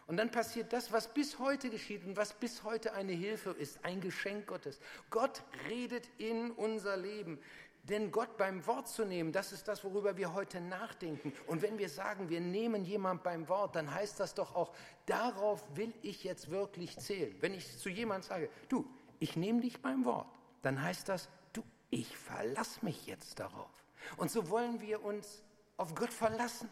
Und 0.08 0.18
dann 0.18 0.30
passiert 0.30 0.74
das, 0.74 0.92
was 0.92 1.14
bis 1.14 1.40
heute 1.40 1.70
geschieht 1.70 2.06
und 2.06 2.18
was 2.18 2.34
bis 2.34 2.64
heute 2.64 2.94
eine 2.94 3.14
Hilfe 3.14 3.52
ist, 3.52 3.86
ein 3.86 4.02
Geschenk 4.02 4.48
Gottes. 4.48 4.82
Gott 5.10 5.42
redet 5.70 6.10
in 6.18 6.52
unser 6.52 6.98
Leben. 6.98 7.40
Denn 7.84 8.12
Gott 8.12 8.38
beim 8.38 8.66
Wort 8.68 8.88
zu 8.88 9.06
nehmen, 9.06 9.32
das 9.32 9.52
ist 9.52 9.68
das, 9.68 9.84
worüber 9.84 10.16
wir 10.16 10.34
heute 10.34 10.62
nachdenken. 10.62 11.34
Und 11.48 11.64
wenn 11.64 11.80
wir 11.80 11.90
sagen, 11.90 12.30
wir 12.30 12.40
nehmen 12.40 12.86
jemand 12.86 13.24
beim 13.24 13.50
Wort, 13.50 13.76
dann 13.76 13.92
heißt 13.92 14.20
das 14.20 14.36
doch 14.36 14.56
auch, 14.56 14.72
darauf 15.08 15.64
will 15.76 15.94
ich 16.04 16.24
jetzt 16.24 16.52
wirklich 16.52 16.98
zählen. 17.00 17.36
Wenn 17.42 17.54
ich 17.56 17.80
zu 17.80 17.90
jemand 17.90 18.26
sage, 18.26 18.50
du, 18.70 18.88
ich 19.20 19.36
nehme 19.36 19.62
dich 19.62 19.82
beim 19.82 20.06
Wort, 20.06 20.28
dann 20.62 20.82
heißt 20.82 21.10
das, 21.10 21.28
du, 21.54 21.64
ich 21.90 22.16
verlasse 22.16 22.86
mich 22.86 23.08
jetzt 23.08 23.40
darauf. 23.40 23.72
Und 24.18 24.30
so 24.30 24.50
wollen 24.50 24.80
wir 24.82 25.04
uns 25.04 25.44
auf 25.78 25.96
Gott 25.96 26.14
verlassen, 26.14 26.70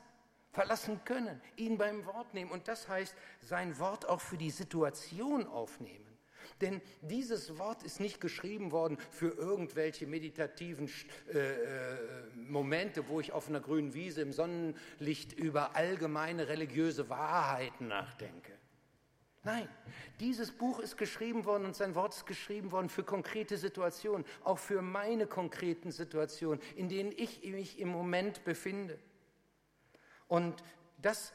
verlassen 0.51 1.04
können, 1.06 1.42
ihn 1.56 1.78
beim 1.80 2.06
Wort 2.06 2.36
nehmen. 2.36 2.51
Und 2.51 2.68
das 2.68 2.88
heißt, 2.88 3.16
sein 3.42 3.80
Wort 3.80 4.08
auch 4.08 4.22
für 4.22 4.38
die 4.38 4.51
Situation 4.51 5.48
aufnehmen. 5.48 6.09
Denn 6.62 6.82
dieses 7.01 7.58
Wort 7.58 7.84
ist 7.84 8.00
nicht 8.00 8.22
geschrieben 8.22 8.72
worden 8.72 8.98
für 9.12 9.29
irgendwelche 9.29 10.08
meditativen 10.08 10.89
äh, 11.34 11.38
äh, 11.38 11.98
Momente, 12.36 13.08
wo 13.08 13.20
ich 13.20 13.32
auf 13.32 13.48
einer 13.48 13.60
grünen 13.60 13.94
Wiese 13.94 14.22
im 14.22 14.32
Sonnenlicht 14.32 15.34
über 15.34 15.75
allgemeine 15.75 16.48
religiöse 16.48 17.10
Wahrheiten 17.10 17.88
nachdenke. 17.88 18.53
Nein, 19.44 19.70
dieses 20.20 20.51
Buch 20.51 20.79
ist 20.79 20.98
geschrieben 20.98 21.46
worden 21.46 21.65
und 21.65 21.75
sein 21.75 21.96
Wort 21.96 22.13
ist 22.13 22.25
geschrieben 22.25 22.72
worden 22.72 22.89
für 22.89 23.03
konkrete 23.03 23.58
Situationen, 23.58 24.25
auch 24.44 24.60
für 24.60 24.82
meine 24.82 25.27
konkreten 25.27 25.91
Situationen, 25.91 26.62
in 26.75 26.89
denen 26.89 27.13
ich 27.15 27.41
mich 27.44 27.79
im 27.79 27.88
Moment 27.88 28.44
befinde. 28.44 29.00
Und 30.27 30.62
das 31.01 31.34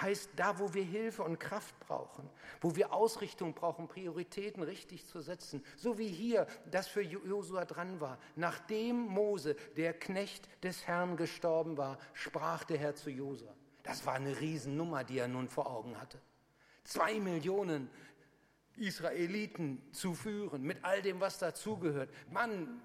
heißt, 0.00 0.30
da 0.36 0.58
wo 0.58 0.72
wir 0.74 0.84
Hilfe 0.84 1.22
und 1.22 1.38
Kraft 1.38 1.78
brauchen, 1.80 2.28
wo 2.60 2.76
wir 2.76 2.92
Ausrichtung 2.92 3.54
brauchen, 3.54 3.88
Prioritäten 3.88 4.62
richtig 4.62 5.06
zu 5.06 5.20
setzen, 5.20 5.64
so 5.76 5.98
wie 5.98 6.08
hier 6.08 6.46
das 6.70 6.88
für 6.88 7.02
Josua 7.02 7.64
dran 7.64 8.00
war. 8.00 8.18
Nachdem 8.36 8.96
Mose, 8.96 9.56
der 9.76 9.92
Knecht 9.92 10.48
des 10.62 10.86
Herrn, 10.86 11.16
gestorben 11.16 11.76
war, 11.76 11.98
sprach 12.12 12.64
der 12.64 12.78
Herr 12.78 12.94
zu 12.94 13.10
Josua. 13.10 13.54
Das 13.82 14.06
war 14.06 14.14
eine 14.14 14.40
Riesennummer, 14.40 15.04
die 15.04 15.18
er 15.18 15.28
nun 15.28 15.48
vor 15.48 15.68
Augen 15.68 16.00
hatte. 16.00 16.20
Zwei 16.84 17.18
Millionen 17.20 17.90
Israeliten 18.76 19.82
zu 19.92 20.14
führen, 20.14 20.62
mit 20.62 20.78
all 20.82 21.02
dem, 21.02 21.20
was 21.20 21.38
dazugehört. 21.38 22.10
Mann, 22.30 22.80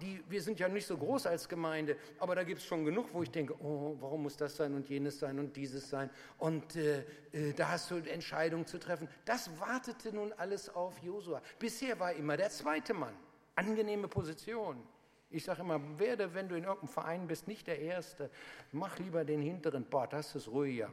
die, 0.00 0.22
wir 0.28 0.42
sind 0.42 0.58
ja 0.58 0.68
nicht 0.68 0.86
so 0.86 0.96
groß 0.96 1.26
als 1.26 1.48
Gemeinde, 1.48 1.96
aber 2.18 2.34
da 2.34 2.44
gibt 2.44 2.60
es 2.60 2.66
schon 2.66 2.84
genug, 2.84 3.08
wo 3.12 3.22
ich 3.22 3.30
denke, 3.30 3.54
oh, 3.60 3.96
warum 4.00 4.24
muss 4.24 4.36
das 4.36 4.56
sein 4.56 4.74
und 4.74 4.88
jenes 4.88 5.18
sein 5.18 5.38
und 5.38 5.56
dieses 5.56 5.88
sein? 5.88 6.10
Und 6.38 6.76
äh, 6.76 7.04
äh, 7.32 7.52
da 7.54 7.70
hast 7.70 7.90
du 7.90 7.96
Entscheidungen 7.96 8.66
zu 8.66 8.78
treffen. 8.78 9.08
Das 9.24 9.50
wartete 9.58 10.14
nun 10.14 10.32
alles 10.34 10.68
auf 10.68 10.98
Josua. 11.02 11.40
Bisher 11.58 11.98
war 11.98 12.12
immer 12.12 12.36
der 12.36 12.50
zweite 12.50 12.92
Mann. 12.92 13.14
Angenehme 13.54 14.08
Position. 14.08 14.82
Ich 15.30 15.44
sage 15.44 15.62
immer, 15.62 15.80
werde, 15.98 16.34
wenn 16.34 16.48
du 16.48 16.56
in 16.56 16.64
irgendeinem 16.64 16.92
Verein 16.92 17.26
bist, 17.26 17.48
nicht 17.48 17.66
der 17.66 17.78
Erste. 17.78 18.30
Mach 18.70 18.98
lieber 18.98 19.24
den 19.24 19.40
Hinteren. 19.40 19.84
Boah, 19.84 20.06
das 20.06 20.34
ist 20.34 20.48
ruhiger. 20.48 20.90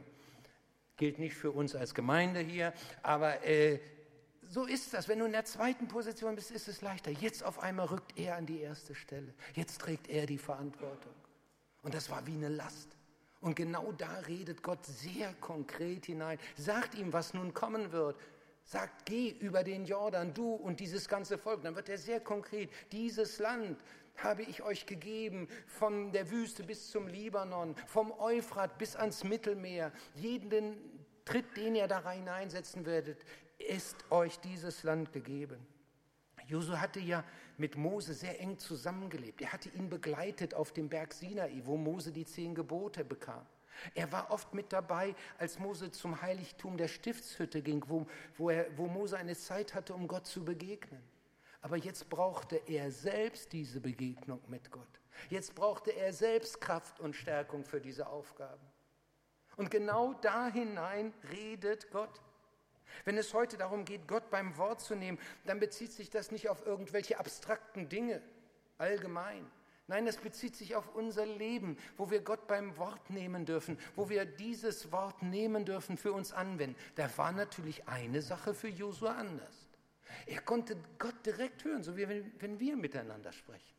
Gilt 0.96 1.18
nicht 1.18 1.34
für 1.34 1.50
uns 1.50 1.74
als 1.74 1.94
Gemeinde 1.94 2.40
hier, 2.40 2.72
aber 3.02 3.44
äh, 3.44 3.80
so 4.50 4.64
ist 4.64 4.92
das. 4.92 5.08
Wenn 5.08 5.20
du 5.20 5.26
in 5.26 5.32
der 5.32 5.44
zweiten 5.44 5.86
Position 5.86 6.34
bist, 6.34 6.50
ist 6.50 6.66
es 6.66 6.82
leichter. 6.82 7.12
Jetzt 7.12 7.44
auf 7.44 7.60
einmal 7.60 7.86
rückt 7.86 8.18
er 8.18 8.34
an 8.34 8.46
die 8.46 8.60
erste 8.60 8.96
Stelle. 8.96 9.32
Jetzt 9.54 9.80
trägt 9.80 10.08
er 10.08 10.26
die 10.26 10.38
Verantwortung. 10.38 11.12
Und 11.82 11.94
das 11.94 12.10
war 12.10 12.26
wie 12.26 12.32
eine 12.34 12.48
Last. 12.48 12.88
Und 13.40 13.54
genau 13.54 13.92
da 13.92 14.12
redet 14.26 14.64
Gott 14.64 14.84
sehr 14.84 15.32
konkret 15.34 16.06
hinein. 16.06 16.38
Sagt 16.56 16.96
ihm, 16.96 17.12
was 17.12 17.32
nun 17.32 17.54
kommen 17.54 17.92
wird. 17.92 18.20
Sagt, 18.64 19.06
geh 19.06 19.30
über 19.30 19.62
den 19.62 19.84
Jordan, 19.84 20.34
du 20.34 20.52
und 20.52 20.80
dieses 20.80 21.08
ganze 21.08 21.38
Volk. 21.38 21.62
Dann 21.62 21.76
wird 21.76 21.88
er 21.88 21.98
sehr 21.98 22.18
konkret. 22.18 22.70
Dieses 22.90 23.38
Land 23.38 23.80
habe 24.16 24.42
ich 24.42 24.62
euch 24.62 24.84
gegeben, 24.84 25.48
von 25.68 26.10
der 26.10 26.28
Wüste 26.30 26.64
bis 26.64 26.90
zum 26.90 27.06
Libanon, 27.06 27.76
vom 27.86 28.12
Euphrat 28.18 28.78
bis 28.78 28.96
ans 28.96 29.22
Mittelmeer. 29.22 29.92
Jeden 30.16 30.76
Tritt, 31.24 31.56
den 31.56 31.76
ihr 31.76 31.86
da 31.86 32.10
hineinsetzen 32.10 32.84
werdet, 32.84 33.24
ist 33.68 34.10
euch 34.10 34.38
dieses 34.40 34.82
Land 34.82 35.12
gegeben. 35.12 35.66
Josu 36.46 36.78
hatte 36.78 37.00
ja 37.00 37.24
mit 37.58 37.76
Mose 37.76 38.14
sehr 38.14 38.40
eng 38.40 38.58
zusammengelebt. 38.58 39.40
Er 39.40 39.52
hatte 39.52 39.68
ihn 39.68 39.88
begleitet 39.88 40.54
auf 40.54 40.72
dem 40.72 40.88
Berg 40.88 41.12
Sinai, 41.12 41.62
wo 41.64 41.76
Mose 41.76 42.10
die 42.10 42.24
zehn 42.24 42.54
Gebote 42.54 43.04
bekam. 43.04 43.46
Er 43.94 44.10
war 44.12 44.30
oft 44.30 44.52
mit 44.52 44.72
dabei, 44.72 45.14
als 45.38 45.58
Mose 45.58 45.90
zum 45.90 46.20
Heiligtum 46.20 46.76
der 46.76 46.88
Stiftshütte 46.88 47.62
ging, 47.62 47.84
wo, 47.86 48.06
wo, 48.36 48.50
er, 48.50 48.66
wo 48.76 48.86
Mose 48.86 49.16
eine 49.16 49.36
Zeit 49.36 49.74
hatte, 49.74 49.94
um 49.94 50.08
Gott 50.08 50.26
zu 50.26 50.44
begegnen. 50.44 51.02
Aber 51.62 51.76
jetzt 51.76 52.08
brauchte 52.08 52.56
er 52.66 52.90
selbst 52.90 53.52
diese 53.52 53.80
Begegnung 53.80 54.40
mit 54.48 54.70
Gott. 54.70 55.00
Jetzt 55.28 55.54
brauchte 55.54 55.90
er 55.90 56.12
selbst 56.12 56.60
Kraft 56.60 57.00
und 57.00 57.14
Stärkung 57.14 57.64
für 57.64 57.80
diese 57.80 58.08
Aufgaben. 58.08 58.66
Und 59.56 59.70
genau 59.70 60.14
da 60.14 60.48
hinein 60.48 61.12
redet 61.30 61.90
Gott. 61.90 62.20
Wenn 63.04 63.18
es 63.18 63.34
heute 63.34 63.56
darum 63.56 63.84
geht, 63.84 64.08
Gott 64.08 64.30
beim 64.30 64.56
Wort 64.56 64.80
zu 64.80 64.94
nehmen, 64.94 65.18
dann 65.44 65.60
bezieht 65.60 65.92
sich 65.92 66.10
das 66.10 66.30
nicht 66.30 66.48
auf 66.48 66.66
irgendwelche 66.66 67.18
abstrakten 67.18 67.88
Dinge 67.88 68.22
allgemein. 68.78 69.50
Nein, 69.86 70.06
es 70.06 70.18
bezieht 70.18 70.54
sich 70.54 70.76
auf 70.76 70.94
unser 70.94 71.26
Leben, 71.26 71.76
wo 71.96 72.10
wir 72.12 72.20
Gott 72.20 72.46
beim 72.46 72.76
Wort 72.76 73.10
nehmen 73.10 73.44
dürfen, 73.44 73.76
wo 73.96 74.08
wir 74.08 74.24
dieses 74.24 74.92
Wort 74.92 75.20
nehmen 75.22 75.64
dürfen 75.64 75.96
für 75.96 76.12
uns 76.12 76.32
anwenden. 76.32 76.76
Da 76.94 77.10
war 77.18 77.32
natürlich 77.32 77.88
eine 77.88 78.22
Sache 78.22 78.54
für 78.54 78.68
Josua 78.68 79.16
anders. 79.16 79.68
Er 80.26 80.40
konnte 80.42 80.76
Gott 80.98 81.26
direkt 81.26 81.64
hören, 81.64 81.82
so 81.82 81.96
wie 81.96 82.08
wenn 82.08 82.60
wir 82.60 82.76
miteinander 82.76 83.32
sprechen. 83.32 83.74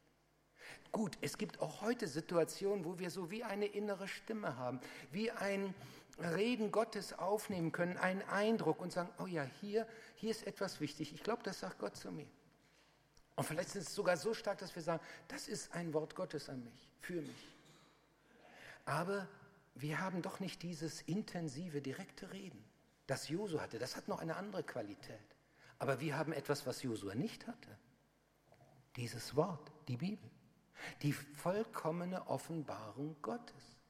Gut, 0.91 1.17
es 1.21 1.37
gibt 1.37 1.61
auch 1.61 1.81
heute 1.81 2.07
Situationen, 2.07 2.83
wo 2.83 2.99
wir 2.99 3.09
so 3.09 3.31
wie 3.31 3.45
eine 3.45 3.65
innere 3.65 4.09
Stimme 4.09 4.57
haben, 4.57 4.81
wie 5.11 5.31
ein, 5.31 5.73
Reden 6.19 6.71
Gottes 6.71 7.13
aufnehmen 7.13 7.71
können, 7.71 7.97
einen 7.97 8.21
Eindruck 8.23 8.81
und 8.81 8.91
sagen, 8.91 9.09
oh 9.19 9.27
ja, 9.27 9.43
hier, 9.61 9.87
hier 10.15 10.31
ist 10.31 10.45
etwas 10.45 10.79
wichtig. 10.79 11.13
Ich 11.13 11.23
glaube, 11.23 11.43
das 11.43 11.59
sagt 11.59 11.79
Gott 11.79 11.95
zu 11.95 12.11
mir. 12.11 12.27
Und 13.35 13.45
vielleicht 13.45 13.69
ist 13.69 13.87
es 13.87 13.95
sogar 13.95 14.17
so 14.17 14.33
stark, 14.33 14.59
dass 14.59 14.75
wir 14.75 14.83
sagen, 14.83 15.03
das 15.27 15.47
ist 15.47 15.73
ein 15.73 15.93
Wort 15.93 16.15
Gottes 16.15 16.49
an 16.49 16.63
mich, 16.63 16.89
für 16.99 17.21
mich. 17.21 17.47
Aber 18.85 19.27
wir 19.75 19.99
haben 19.99 20.21
doch 20.21 20.39
nicht 20.39 20.61
dieses 20.63 21.01
intensive, 21.03 21.81
direkte 21.81 22.31
Reden, 22.31 22.63
das 23.07 23.29
Josu 23.29 23.59
hatte. 23.59 23.79
Das 23.79 23.95
hat 23.95 24.07
noch 24.07 24.19
eine 24.19 24.35
andere 24.35 24.63
Qualität. 24.63 25.19
Aber 25.79 25.99
wir 25.99 26.17
haben 26.17 26.33
etwas, 26.33 26.67
was 26.67 26.83
Josua 26.83 27.15
nicht 27.15 27.47
hatte. 27.47 27.77
Dieses 28.95 29.35
Wort, 29.35 29.71
die 29.87 29.97
Bibel. 29.97 30.29
Die 31.01 31.13
vollkommene 31.13 32.27
Offenbarung 32.27 33.15
Gottes 33.21 33.80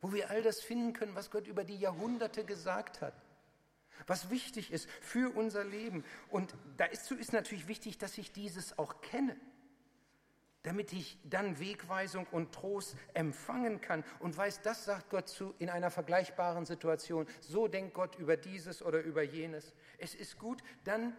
wo 0.00 0.12
wir 0.12 0.30
all 0.30 0.42
das 0.42 0.60
finden 0.60 0.92
können, 0.92 1.14
was 1.14 1.30
Gott 1.30 1.46
über 1.46 1.64
die 1.64 1.78
Jahrhunderte 1.78 2.44
gesagt 2.44 3.00
hat, 3.00 3.14
was 4.06 4.30
wichtig 4.30 4.72
ist 4.72 4.88
für 5.00 5.34
unser 5.36 5.64
Leben. 5.64 6.04
Und 6.28 6.54
dazu 6.76 7.16
ist 7.16 7.32
natürlich 7.32 7.68
wichtig, 7.68 7.98
dass 7.98 8.16
ich 8.18 8.32
dieses 8.32 8.78
auch 8.78 9.00
kenne, 9.00 9.36
damit 10.62 10.92
ich 10.92 11.18
dann 11.24 11.58
Wegweisung 11.58 12.26
und 12.30 12.52
Trost 12.52 12.96
empfangen 13.14 13.80
kann 13.80 14.04
und 14.20 14.36
weiß, 14.36 14.62
das 14.62 14.84
sagt 14.84 15.10
Gott 15.10 15.28
zu 15.28 15.54
in 15.58 15.70
einer 15.70 15.90
vergleichbaren 15.90 16.64
Situation. 16.64 17.26
So 17.40 17.68
denkt 17.68 17.94
Gott 17.94 18.16
über 18.16 18.36
dieses 18.36 18.82
oder 18.82 19.00
über 19.00 19.22
jenes. 19.22 19.72
Es 19.98 20.14
ist 20.14 20.38
gut, 20.38 20.62
dann, 20.84 21.16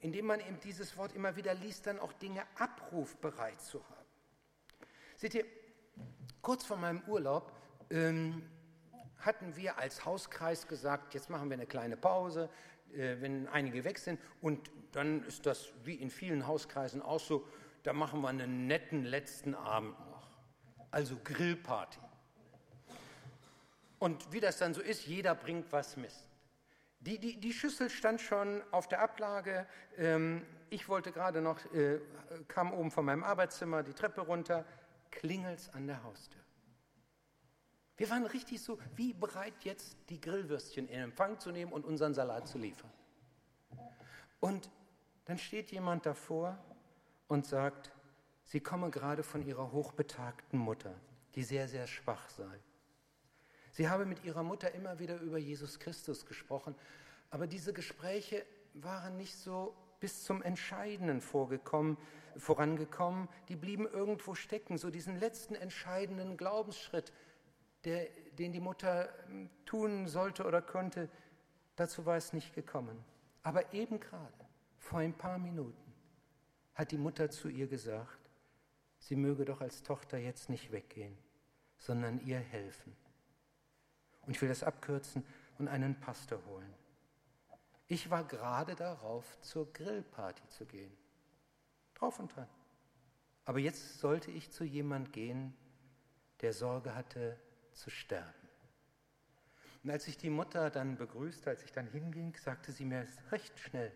indem 0.00 0.26
man 0.26 0.40
eben 0.40 0.60
dieses 0.60 0.96
Wort 0.96 1.12
immer 1.12 1.36
wieder 1.36 1.54
liest, 1.54 1.86
dann 1.86 1.98
auch 1.98 2.12
Dinge 2.14 2.42
abrufbereit 2.56 3.60
zu 3.60 3.82
haben. 3.88 4.06
Seht 5.16 5.34
ihr, 5.34 5.44
kurz 6.42 6.64
vor 6.64 6.76
meinem 6.76 7.02
Urlaub 7.06 7.52
ähm, 7.90 8.42
hatten 9.18 9.56
wir 9.56 9.78
als 9.78 10.04
Hauskreis 10.04 10.68
gesagt, 10.68 11.14
jetzt 11.14 11.30
machen 11.30 11.48
wir 11.48 11.54
eine 11.54 11.66
kleine 11.66 11.96
Pause, 11.96 12.50
äh, 12.92 13.16
wenn 13.20 13.48
einige 13.48 13.84
weg 13.84 13.98
sind. 13.98 14.20
Und 14.40 14.70
dann 14.92 15.24
ist 15.24 15.46
das 15.46 15.72
wie 15.84 15.94
in 15.94 16.10
vielen 16.10 16.46
Hauskreisen 16.46 17.02
auch 17.02 17.20
so, 17.20 17.46
da 17.82 17.92
machen 17.92 18.20
wir 18.20 18.28
einen 18.28 18.66
netten 18.66 19.04
letzten 19.04 19.54
Abend 19.54 19.98
noch. 20.10 20.28
Also 20.90 21.18
Grillparty. 21.22 21.98
Und 23.98 24.32
wie 24.32 24.40
das 24.40 24.58
dann 24.58 24.74
so 24.74 24.80
ist, 24.80 25.06
jeder 25.06 25.34
bringt 25.34 25.72
was 25.72 25.96
mit. 25.96 26.12
Die, 27.00 27.18
die, 27.18 27.38
die 27.38 27.52
Schüssel 27.52 27.90
stand 27.90 28.20
schon 28.20 28.62
auf 28.70 28.88
der 28.88 29.00
Ablage. 29.00 29.66
Ähm, 29.98 30.46
ich 30.70 30.88
wollte 30.88 31.12
gerade 31.12 31.42
noch, 31.42 31.58
äh, 31.72 32.00
kam 32.48 32.72
oben 32.72 32.90
von 32.90 33.04
meinem 33.04 33.24
Arbeitszimmer 33.24 33.82
die 33.82 33.92
Treppe 33.92 34.22
runter, 34.22 34.64
klingelt's 35.10 35.68
an 35.74 35.86
der 35.86 36.02
Haustür. 36.02 36.43
Wir 37.96 38.10
waren 38.10 38.26
richtig 38.26 38.60
so, 38.60 38.78
wie 38.96 39.12
bereit 39.12 39.54
jetzt 39.62 39.96
die 40.08 40.20
Grillwürstchen 40.20 40.88
in 40.88 41.00
Empfang 41.00 41.38
zu 41.38 41.52
nehmen 41.52 41.72
und 41.72 41.84
unseren 41.84 42.12
Salat 42.12 42.48
zu 42.48 42.58
liefern. 42.58 42.90
Und 44.40 44.68
dann 45.26 45.38
steht 45.38 45.70
jemand 45.70 46.04
davor 46.04 46.58
und 47.28 47.46
sagt, 47.46 47.92
sie 48.42 48.60
komme 48.60 48.90
gerade 48.90 49.22
von 49.22 49.46
ihrer 49.46 49.72
hochbetagten 49.72 50.58
Mutter, 50.58 50.94
die 51.34 51.44
sehr, 51.44 51.68
sehr 51.68 51.86
schwach 51.86 52.28
sei. 52.30 52.60
Sie 53.70 53.88
habe 53.88 54.06
mit 54.06 54.24
ihrer 54.24 54.42
Mutter 54.42 54.72
immer 54.74 54.98
wieder 54.98 55.20
über 55.20 55.38
Jesus 55.38 55.78
Christus 55.78 56.26
gesprochen, 56.26 56.74
aber 57.30 57.46
diese 57.46 57.72
Gespräche 57.72 58.44
waren 58.74 59.16
nicht 59.16 59.36
so 59.36 59.74
bis 59.98 60.24
zum 60.24 60.42
Entscheidenden 60.42 61.20
vorangekommen, 61.20 61.96
die 63.48 63.56
blieben 63.56 63.86
irgendwo 63.86 64.34
stecken, 64.34 64.78
so 64.78 64.90
diesen 64.90 65.18
letzten 65.18 65.54
entscheidenden 65.54 66.36
Glaubensschritt, 66.36 67.12
der, 67.84 68.08
den 68.38 68.52
die 68.52 68.60
Mutter 68.60 69.08
hm, 69.26 69.50
tun 69.64 70.08
sollte 70.08 70.44
oder 70.44 70.62
konnte, 70.62 71.08
dazu 71.76 72.06
war 72.06 72.16
es 72.16 72.32
nicht 72.32 72.54
gekommen. 72.54 73.04
Aber 73.42 73.72
eben 73.72 74.00
gerade, 74.00 74.32
vor 74.78 75.00
ein 75.00 75.14
paar 75.14 75.38
Minuten, 75.38 75.92
hat 76.74 76.90
die 76.90 76.98
Mutter 76.98 77.30
zu 77.30 77.48
ihr 77.48 77.66
gesagt, 77.66 78.30
sie 78.98 79.16
möge 79.16 79.44
doch 79.44 79.60
als 79.60 79.82
Tochter 79.82 80.18
jetzt 80.18 80.48
nicht 80.48 80.72
weggehen, 80.72 81.16
sondern 81.78 82.20
ihr 82.26 82.38
helfen. 82.38 82.96
Und 84.22 84.34
ich 84.34 84.42
will 84.42 84.48
das 84.48 84.62
abkürzen 84.62 85.24
und 85.58 85.68
einen 85.68 86.00
Pastor 86.00 86.40
holen. 86.46 86.72
Ich 87.86 88.10
war 88.10 88.24
gerade 88.24 88.74
darauf, 88.74 89.38
zur 89.42 89.70
Grillparty 89.72 90.48
zu 90.48 90.64
gehen. 90.64 90.92
Drauf 91.94 92.18
und 92.18 92.34
dran. 92.34 92.48
Aber 93.44 93.58
jetzt 93.58 93.98
sollte 93.98 94.30
ich 94.30 94.50
zu 94.50 94.64
jemand 94.64 95.12
gehen, 95.12 95.54
der 96.40 96.54
Sorge 96.54 96.94
hatte, 96.94 97.38
zu 97.74 97.90
sterben. 97.90 98.48
Und 99.82 99.90
als 99.90 100.08
ich 100.08 100.16
die 100.16 100.30
Mutter 100.30 100.70
dann 100.70 100.96
begrüßte, 100.96 101.50
als 101.50 101.62
ich 101.62 101.72
dann 101.72 101.86
hinging, 101.86 102.34
sagte 102.36 102.72
sie 102.72 102.84
mir 102.84 103.06
recht 103.30 103.58
schnell, 103.58 103.92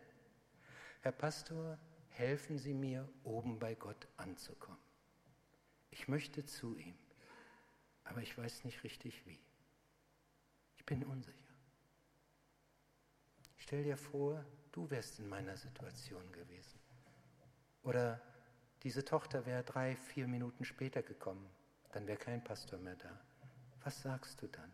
Herr 1.01 1.13
Pastor, 1.13 1.79
helfen 2.11 2.59
Sie 2.59 2.75
mir, 2.75 3.09
oben 3.23 3.59
bei 3.59 3.75
Gott 3.75 4.09
anzukommen. 4.17 4.81
Ich 5.91 6.09
möchte 6.09 6.45
zu 6.45 6.77
ihm, 6.77 6.99
aber 8.05 8.21
ich 8.21 8.37
weiß 8.37 8.65
nicht 8.65 8.83
richtig 8.83 9.25
wie. 9.27 9.39
Ich 10.77 10.85
bin 10.85 11.05
unsicher. 11.05 11.39
Stell 13.57 13.85
dir 13.85 13.97
vor, 13.97 14.45
du 14.73 14.91
wärst 14.91 15.19
in 15.21 15.29
meiner 15.29 15.57
Situation 15.57 16.31
gewesen. 16.33 16.79
Oder 17.83 18.21
diese 18.83 19.05
Tochter 19.05 19.47
wäre 19.47 19.63
drei, 19.63 19.97
vier 19.97 20.27
Minuten 20.27 20.65
später 20.65 21.03
gekommen, 21.03 21.49
dann 21.93 22.07
wäre 22.07 22.19
kein 22.19 22.43
Pastor 22.43 22.79
mehr 22.79 22.97
da. 22.97 23.21
Was 23.89 24.03
sagst 24.03 24.43
du 24.43 24.49
dann? 24.49 24.71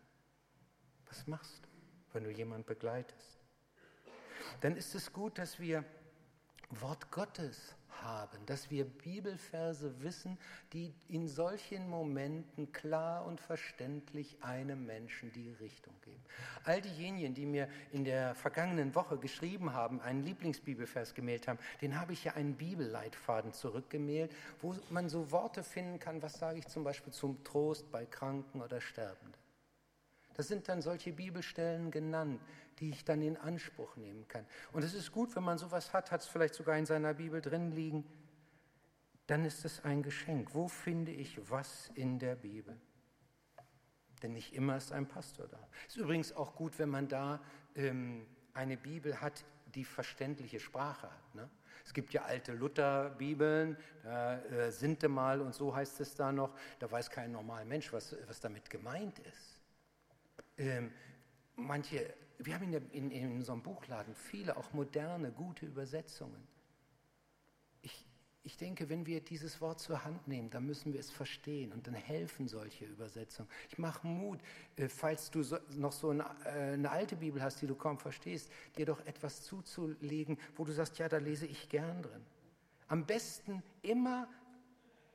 Was 1.05 1.25
machst 1.25 1.63
du, 1.63 1.69
wenn 2.11 2.25
du 2.25 2.31
jemanden 2.31 2.65
begleitest? 2.65 3.39
dann 4.59 4.75
ist 4.75 4.93
es 4.93 5.13
gut, 5.13 5.37
dass 5.37 5.57
wir 5.57 5.85
Wort 6.69 7.09
Gottes 7.11 7.75
haben, 8.05 8.37
dass 8.45 8.69
wir 8.71 8.85
Bibelverse 8.85 10.01
wissen, 10.01 10.37
die 10.73 10.93
in 11.09 11.27
solchen 11.27 11.89
Momenten 11.89 12.71
klar 12.71 13.25
und 13.25 13.41
verständlich 13.41 14.37
einem 14.41 14.85
Menschen 14.85 15.31
die 15.33 15.51
Richtung 15.59 15.93
geben. 16.01 16.23
All 16.63 16.81
diejenigen, 16.81 17.33
die 17.33 17.45
mir 17.45 17.67
in 17.91 18.05
der 18.05 18.35
vergangenen 18.35 18.95
Woche 18.95 19.17
geschrieben 19.17 19.73
haben, 19.73 19.99
einen 20.01 20.23
Lieblingsbibelvers 20.23 21.13
gemeldet 21.13 21.47
haben, 21.47 21.59
den 21.81 21.99
habe 21.99 22.13
ich 22.13 22.23
ja 22.23 22.33
einen 22.33 22.55
Bibelleitfaden 22.55 23.53
zurückgemailt, 23.53 24.31
wo 24.61 24.75
man 24.89 25.09
so 25.09 25.31
Worte 25.31 25.63
finden 25.63 25.99
kann, 25.99 26.21
was 26.21 26.39
sage 26.39 26.59
ich 26.59 26.67
zum 26.67 26.83
Beispiel 26.83 27.11
zum 27.11 27.43
Trost 27.43 27.91
bei 27.91 28.05
Kranken 28.05 28.61
oder 28.61 28.79
Sterbenden. 28.79 29.44
Das 30.35 30.47
sind 30.47 30.67
dann 30.69 30.81
solche 30.81 31.13
Bibelstellen 31.13 31.91
genannt, 31.91 32.41
die 32.79 32.89
ich 32.89 33.05
dann 33.05 33.21
in 33.21 33.37
Anspruch 33.37 33.95
nehmen 33.95 34.27
kann. 34.27 34.45
Und 34.73 34.83
es 34.83 34.93
ist 34.93 35.11
gut, 35.11 35.35
wenn 35.35 35.43
man 35.43 35.57
sowas 35.57 35.93
hat, 35.93 36.11
hat 36.11 36.21
es 36.21 36.27
vielleicht 36.27 36.53
sogar 36.53 36.77
in 36.77 36.85
seiner 36.85 37.13
Bibel 37.13 37.41
drin 37.41 37.71
liegen, 37.71 38.05
dann 39.27 39.45
ist 39.45 39.65
es 39.65 39.83
ein 39.83 40.03
Geschenk. 40.03 40.53
Wo 40.53 40.67
finde 40.67 41.11
ich 41.11 41.49
was 41.49 41.89
in 41.95 42.19
der 42.19 42.35
Bibel? 42.35 42.77
Denn 44.21 44.33
nicht 44.33 44.53
immer 44.53 44.77
ist 44.77 44.91
ein 44.91 45.07
Pastor 45.07 45.47
da. 45.47 45.59
Ist 45.87 45.97
übrigens 45.97 46.33
auch 46.33 46.55
gut, 46.55 46.77
wenn 46.79 46.89
man 46.89 47.07
da 47.07 47.41
ähm, 47.75 48.25
eine 48.53 48.77
Bibel 48.77 49.19
hat, 49.21 49.43
die 49.73 49.85
verständliche 49.85 50.59
Sprache 50.59 51.09
hat. 51.09 51.35
Ne? 51.35 51.49
Es 51.85 51.93
gibt 51.93 52.13
ja 52.13 52.23
alte 52.23 52.53
Lutherbibeln, 52.53 53.77
da 54.03 54.39
äh, 54.39 54.71
sind 54.71 55.07
mal 55.07 55.41
und 55.41 55.53
so 55.53 55.75
heißt 55.75 55.99
es 56.01 56.15
da 56.15 56.31
noch, 56.31 56.55
da 56.79 56.89
weiß 56.89 57.09
kein 57.09 57.31
normaler 57.31 57.65
Mensch, 57.65 57.91
was, 57.93 58.15
was 58.27 58.39
damit 58.39 58.69
gemeint 58.69 59.19
ist. 59.19 59.54
Ähm, 60.57 60.91
manche 61.55 62.13
wir 62.39 62.55
haben 62.55 62.63
in, 62.63 62.71
der, 62.71 62.81
in, 62.91 63.11
in 63.11 63.31
unserem 63.33 63.61
Buchladen 63.61 64.13
viele 64.15 64.57
auch 64.57 64.73
moderne, 64.73 65.31
gute 65.31 65.65
Übersetzungen. 65.65 66.47
Ich, 67.81 68.05
ich 68.43 68.57
denke, 68.57 68.89
wenn 68.89 69.05
wir 69.05 69.21
dieses 69.21 69.61
Wort 69.61 69.79
zur 69.79 70.03
Hand 70.03 70.27
nehmen, 70.27 70.49
dann 70.49 70.65
müssen 70.65 70.93
wir 70.93 70.99
es 70.99 71.11
verstehen 71.11 71.71
und 71.71 71.87
dann 71.87 71.93
helfen 71.93 72.47
solche 72.47 72.85
Übersetzungen. 72.85 73.49
Ich 73.69 73.77
mache 73.77 74.05
Mut, 74.05 74.39
äh, 74.75 74.87
falls 74.87 75.31
du 75.31 75.43
noch 75.75 75.91
so 75.91 76.11
äh, 76.11 76.23
eine 76.45 76.89
alte 76.89 77.15
Bibel 77.15 77.41
hast, 77.41 77.61
die 77.61 77.67
du 77.67 77.75
kaum 77.75 77.97
verstehst, 77.97 78.51
dir 78.77 78.85
doch 78.85 79.05
etwas 79.05 79.43
zuzulegen, 79.43 80.37
wo 80.55 80.65
du 80.65 80.71
sagst, 80.71 80.97
ja, 80.97 81.07
da 81.07 81.17
lese 81.17 81.45
ich 81.45 81.69
gern 81.69 82.01
drin. 82.01 82.25
Am 82.87 83.05
besten 83.05 83.63
immer, 83.81 84.27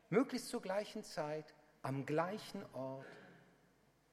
möglichst 0.08 0.48
zur 0.48 0.60
gleichen 0.62 1.04
Zeit, 1.04 1.54
am 1.82 2.04
gleichen 2.04 2.64
Ort, 2.72 3.06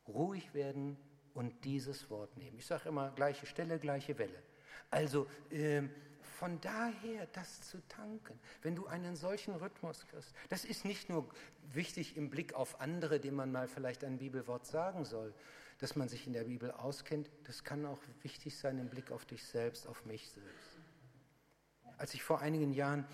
ruhig 0.08 0.54
werden, 0.54 0.98
und 1.38 1.54
dieses 1.66 2.10
Wort 2.10 2.36
nehmen. 2.36 2.58
Ich 2.58 2.66
sage 2.66 2.90
immer, 2.90 3.12
gleiche 3.12 3.46
Stelle, 3.46 3.78
gleiche 3.78 4.18
Welle. 4.18 4.42
Also 4.90 5.28
äh, 5.52 5.84
von 6.40 6.60
daher 6.62 7.28
das 7.28 7.62
zu 7.70 7.80
tanken, 7.88 8.40
wenn 8.64 8.76
du 8.76 8.88
einen 8.88 9.16
solchen 9.16 9.54
Rhythmus 9.54 10.08
kriegst, 10.08 10.34
das 10.50 10.66
ist 10.66 10.84
nicht 10.84 11.10
nur 11.10 11.30
wichtig 11.72 12.18
im 12.18 12.32
Blick 12.32 12.56
auf 12.56 12.82
andere, 12.82 13.20
dem 13.20 13.36
man 13.36 13.52
mal 13.52 13.68
vielleicht 13.68 14.04
ein 14.04 14.18
Bibelwort 14.18 14.66
sagen 14.66 15.06
soll, 15.06 15.32
dass 15.78 15.96
man 15.96 16.10
sich 16.10 16.26
in 16.26 16.34
der 16.34 16.46
Bibel 16.46 16.72
auskennt, 16.72 17.30
das 17.44 17.64
kann 17.64 17.86
auch 17.86 18.00
wichtig 18.24 18.58
sein 18.58 18.80
im 18.80 18.90
Blick 18.90 19.12
auf 19.12 19.24
dich 19.26 19.44
selbst, 19.46 19.86
auf 19.86 20.06
mich 20.06 20.32
selbst. 20.32 20.80
Als 22.00 22.16
ich 22.16 22.24
vor 22.24 22.42
einigen 22.42 22.74
Jahren 22.74 23.06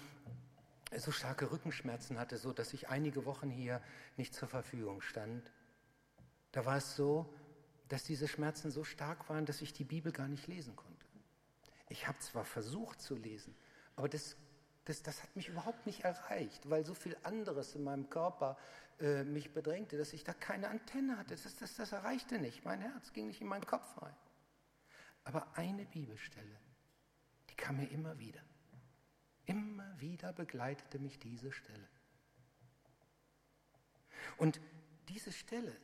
so 0.96 1.12
starke 1.12 1.51
Rückenschmerzen 1.51 2.18
hatte, 2.18 2.38
so 2.38 2.53
dass 2.53 2.72
ich 2.72 2.88
einige 2.88 3.25
Wochen 3.25 3.50
hier 3.50 3.82
nicht 4.15 4.34
zur 4.34 4.48
Verfügung 4.48 5.01
stand, 5.01 5.51
da 6.53 6.65
war 6.65 6.77
es 6.77 6.96
so, 6.96 7.27
dass 7.94 8.04
diese 8.04 8.28
Schmerzen 8.28 8.72
so 8.72 8.84
stark 8.84 9.30
waren, 9.30 9.46
dass 9.46 9.62
ich 9.62 9.72
die 9.72 9.84
Bibel 9.84 10.12
gar 10.12 10.28
nicht 10.28 10.48
lesen 10.48 10.76
konnte. 10.76 11.06
Ich 11.90 12.08
habe 12.08 12.18
zwar 12.18 12.44
versucht 12.44 13.00
zu 13.00 13.14
lesen, 13.14 13.56
aber 13.96 14.10
das, 14.10 14.36
das, 14.86 15.04
das 15.04 15.22
hat 15.22 15.36
mich 15.36 15.48
überhaupt 15.50 15.86
nicht 15.86 16.00
erreicht, 16.00 16.68
weil 16.72 16.84
so 16.88 16.96
viel 16.96 17.16
anderes 17.22 17.76
in 17.76 17.84
meinem 17.84 18.10
Körper 18.10 18.58
äh, 19.00 19.24
mich 19.24 19.54
bedrängte, 19.54 19.96
dass 19.96 20.12
ich 20.12 20.24
da 20.24 20.34
keine 20.34 20.70
Antenne 20.70 21.20
hatte. 21.20 21.36
Das, 21.36 21.56
das, 21.56 21.76
das 21.76 21.92
erreichte 21.92 22.40
nicht. 22.40 22.66
Mein 22.66 22.82
Herz 22.82 23.14
ging 23.14 23.28
nicht 23.28 23.42
in 23.42 23.48
meinen 23.48 23.68
Kopf 23.68 24.02
rein. 24.02 24.16
Aber 25.24 25.56
eine 25.56 25.86
Bibelstelle, 25.86 26.60
die 27.52 27.56
kam 27.56 27.78
mir 27.78 27.91
immer 27.91 28.17
wieder. 28.17 28.41
Immer 29.46 30.02
wieder 30.02 30.34
begleitete 30.34 30.98
mich 30.98 31.20
diese 31.20 31.52
Stelle. 31.52 31.88
Und 34.38 34.60
diese 35.10 35.32
Stelle, 35.32 35.80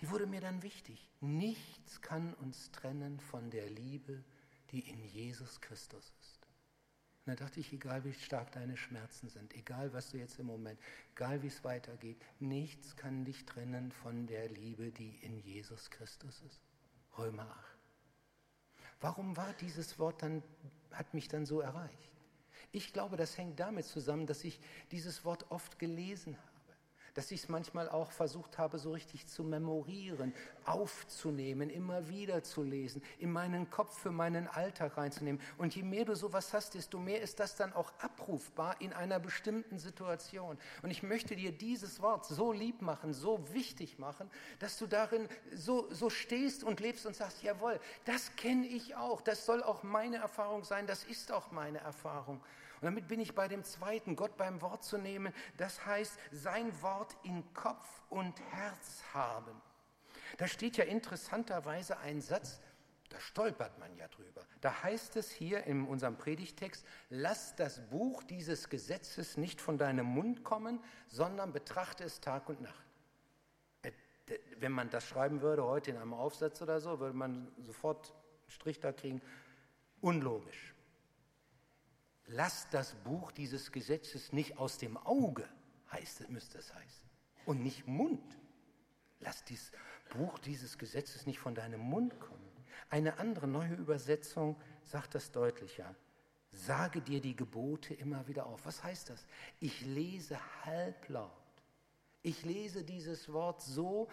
die 0.00 0.10
wurde 0.10 0.26
mir 0.26 0.40
dann 0.40 0.62
wichtig. 0.62 1.10
Nichts 1.20 2.00
kann 2.00 2.32
uns 2.34 2.70
trennen 2.72 3.20
von 3.20 3.50
der 3.50 3.68
Liebe, 3.68 4.24
die 4.70 4.80
in 4.80 5.04
Jesus 5.04 5.60
Christus 5.60 6.12
ist. 6.20 6.46
Und 7.26 7.38
da 7.38 7.44
dachte 7.44 7.60
ich, 7.60 7.72
egal 7.72 8.04
wie 8.04 8.14
stark 8.14 8.50
deine 8.52 8.78
Schmerzen 8.78 9.28
sind, 9.28 9.54
egal 9.54 9.92
was 9.92 10.10
du 10.10 10.16
jetzt 10.16 10.38
im 10.38 10.46
Moment, 10.46 10.80
egal 11.12 11.42
wie 11.42 11.48
es 11.48 11.62
weitergeht, 11.64 12.16
nichts 12.38 12.96
kann 12.96 13.24
dich 13.26 13.44
trennen 13.44 13.92
von 13.92 14.26
der 14.26 14.48
Liebe, 14.48 14.90
die 14.90 15.16
in 15.22 15.38
Jesus 15.38 15.90
Christus 15.90 16.40
ist. 16.46 16.62
Römer 17.18 17.50
8. 17.50 17.78
Warum 19.02 19.36
war 19.36 19.52
dieses 19.54 19.98
Wort 19.98 20.22
dann, 20.22 20.42
hat 20.92 21.12
mich 21.12 21.28
dann 21.28 21.44
so 21.44 21.60
erreicht? 21.60 22.10
Ich 22.72 22.92
glaube, 22.92 23.16
das 23.16 23.36
hängt 23.36 23.60
damit 23.60 23.84
zusammen, 23.84 24.26
dass 24.26 24.44
ich 24.44 24.60
dieses 24.92 25.24
Wort 25.24 25.50
oft 25.50 25.78
gelesen 25.78 26.38
habe 26.38 26.49
dass 27.14 27.30
ich 27.30 27.42
es 27.42 27.48
manchmal 27.48 27.88
auch 27.88 28.12
versucht 28.12 28.58
habe, 28.58 28.78
so 28.78 28.92
richtig 28.92 29.26
zu 29.26 29.44
memorieren, 29.44 30.34
aufzunehmen, 30.64 31.70
immer 31.70 32.08
wieder 32.08 32.42
zu 32.42 32.62
lesen, 32.62 33.02
in 33.18 33.32
meinen 33.32 33.70
Kopf 33.70 33.98
für 33.98 34.10
meinen 34.10 34.48
Alltag 34.48 34.96
reinzunehmen. 34.96 35.40
Und 35.58 35.74
je 35.74 35.82
mehr 35.82 36.04
du 36.04 36.14
sowas 36.14 36.52
hast, 36.52 36.74
desto 36.74 36.98
mehr 36.98 37.20
ist 37.20 37.40
das 37.40 37.56
dann 37.56 37.72
auch 37.72 37.92
abrufbar 37.98 38.80
in 38.80 38.92
einer 38.92 39.18
bestimmten 39.18 39.78
Situation. 39.78 40.58
Und 40.82 40.90
ich 40.90 41.02
möchte 41.02 41.36
dir 41.36 41.52
dieses 41.52 42.00
Wort 42.02 42.26
so 42.26 42.52
lieb 42.52 42.82
machen, 42.82 43.12
so 43.12 43.42
wichtig 43.52 43.98
machen, 43.98 44.30
dass 44.58 44.78
du 44.78 44.86
darin 44.86 45.28
so, 45.54 45.92
so 45.92 46.10
stehst 46.10 46.64
und 46.64 46.80
lebst 46.80 47.06
und 47.06 47.16
sagst, 47.16 47.42
jawohl, 47.42 47.80
das 48.04 48.34
kenne 48.36 48.66
ich 48.66 48.96
auch, 48.96 49.20
das 49.20 49.46
soll 49.46 49.62
auch 49.62 49.82
meine 49.82 50.16
Erfahrung 50.16 50.64
sein, 50.64 50.86
das 50.86 51.04
ist 51.04 51.32
auch 51.32 51.50
meine 51.50 51.78
Erfahrung. 51.78 52.40
Und 52.80 52.86
damit 52.86 53.08
bin 53.08 53.20
ich 53.20 53.34
bei 53.34 53.46
dem 53.46 53.62
zweiten, 53.62 54.16
Gott 54.16 54.38
beim 54.38 54.62
Wort 54.62 54.84
zu 54.84 54.96
nehmen. 54.96 55.34
Das 55.58 55.84
heißt, 55.84 56.18
sein 56.32 56.80
Wort 56.80 57.14
in 57.24 57.52
Kopf 57.52 57.86
und 58.08 58.40
Herz 58.52 59.02
haben. 59.12 59.60
Da 60.38 60.46
steht 60.46 60.78
ja 60.78 60.84
interessanterweise 60.84 61.98
ein 61.98 62.22
Satz, 62.22 62.60
da 63.10 63.20
stolpert 63.20 63.78
man 63.78 63.94
ja 63.96 64.08
drüber. 64.08 64.46
Da 64.62 64.82
heißt 64.82 65.16
es 65.16 65.30
hier 65.30 65.64
in 65.64 65.86
unserem 65.86 66.16
Predigtext, 66.16 66.86
lass 67.10 67.54
das 67.54 67.80
Buch 67.90 68.22
dieses 68.22 68.70
Gesetzes 68.70 69.36
nicht 69.36 69.60
von 69.60 69.76
deinem 69.76 70.06
Mund 70.06 70.42
kommen, 70.42 70.82
sondern 71.08 71.52
betrachte 71.52 72.04
es 72.04 72.20
Tag 72.20 72.48
und 72.48 72.62
Nacht. 72.62 72.86
Äh, 73.82 73.92
wenn 74.58 74.72
man 74.72 74.88
das 74.88 75.04
schreiben 75.06 75.42
würde 75.42 75.64
heute 75.64 75.90
in 75.90 75.98
einem 75.98 76.14
Aufsatz 76.14 76.62
oder 76.62 76.80
so, 76.80 76.98
würde 76.98 77.16
man 77.16 77.52
sofort 77.58 78.10
einen 78.12 78.50
Strich 78.50 78.80
da 78.80 78.92
kriegen. 78.92 79.20
Unlogisch 80.00 80.74
lasst 82.30 82.72
das 82.72 82.94
Buch 82.94 83.32
dieses 83.32 83.72
Gesetzes 83.72 84.32
nicht 84.32 84.58
aus 84.58 84.78
dem 84.78 84.96
Auge, 84.96 85.48
heißt 85.92 86.20
es, 86.20 86.28
müsste 86.28 86.58
es 86.58 86.72
heißen, 86.74 87.08
und 87.46 87.62
nicht 87.62 87.86
Mund. 87.86 88.38
Lass 89.20 89.44
dieses 89.44 89.72
Buch 90.10 90.38
dieses 90.38 90.78
Gesetzes 90.78 91.26
nicht 91.26 91.38
von 91.38 91.54
deinem 91.54 91.80
Mund 91.80 92.18
kommen. 92.20 92.50
Eine 92.88 93.18
andere 93.18 93.46
neue 93.46 93.74
Übersetzung 93.74 94.56
sagt 94.82 95.14
das 95.14 95.30
deutlicher. 95.30 95.94
Sage 96.52 97.00
dir 97.00 97.20
die 97.20 97.36
Gebote 97.36 97.94
immer 97.94 98.26
wieder 98.26 98.46
auf. 98.46 98.64
Was 98.64 98.82
heißt 98.82 99.10
das? 99.10 99.26
Ich 99.60 99.82
lese 99.82 100.38
halblaut. 100.64 101.30
Ich 102.22 102.44
lese 102.44 102.82
dieses 102.84 103.32
Wort 103.32 103.62
so, 103.62 104.08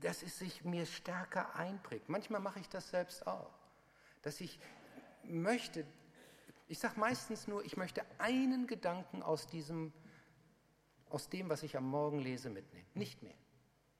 dass 0.00 0.22
es 0.22 0.38
sich 0.38 0.64
mir 0.64 0.86
stärker 0.86 1.54
einprägt. 1.56 2.08
Manchmal 2.08 2.40
mache 2.40 2.60
ich 2.60 2.68
das 2.68 2.90
selbst 2.90 3.26
auch, 3.26 3.52
dass 4.22 4.40
ich 4.40 4.60
möchte, 5.24 5.86
ich 6.68 6.78
sage 6.78 7.00
meistens 7.00 7.48
nur, 7.48 7.64
ich 7.64 7.76
möchte 7.76 8.04
einen 8.18 8.66
Gedanken 8.66 9.22
aus, 9.22 9.46
diesem, 9.46 9.92
aus 11.08 11.30
dem, 11.30 11.48
was 11.48 11.62
ich 11.62 11.76
am 11.76 11.88
Morgen 11.88 12.18
lese, 12.18 12.50
mitnehmen. 12.50 12.86
Nicht 12.94 13.22
mehr. 13.22 13.34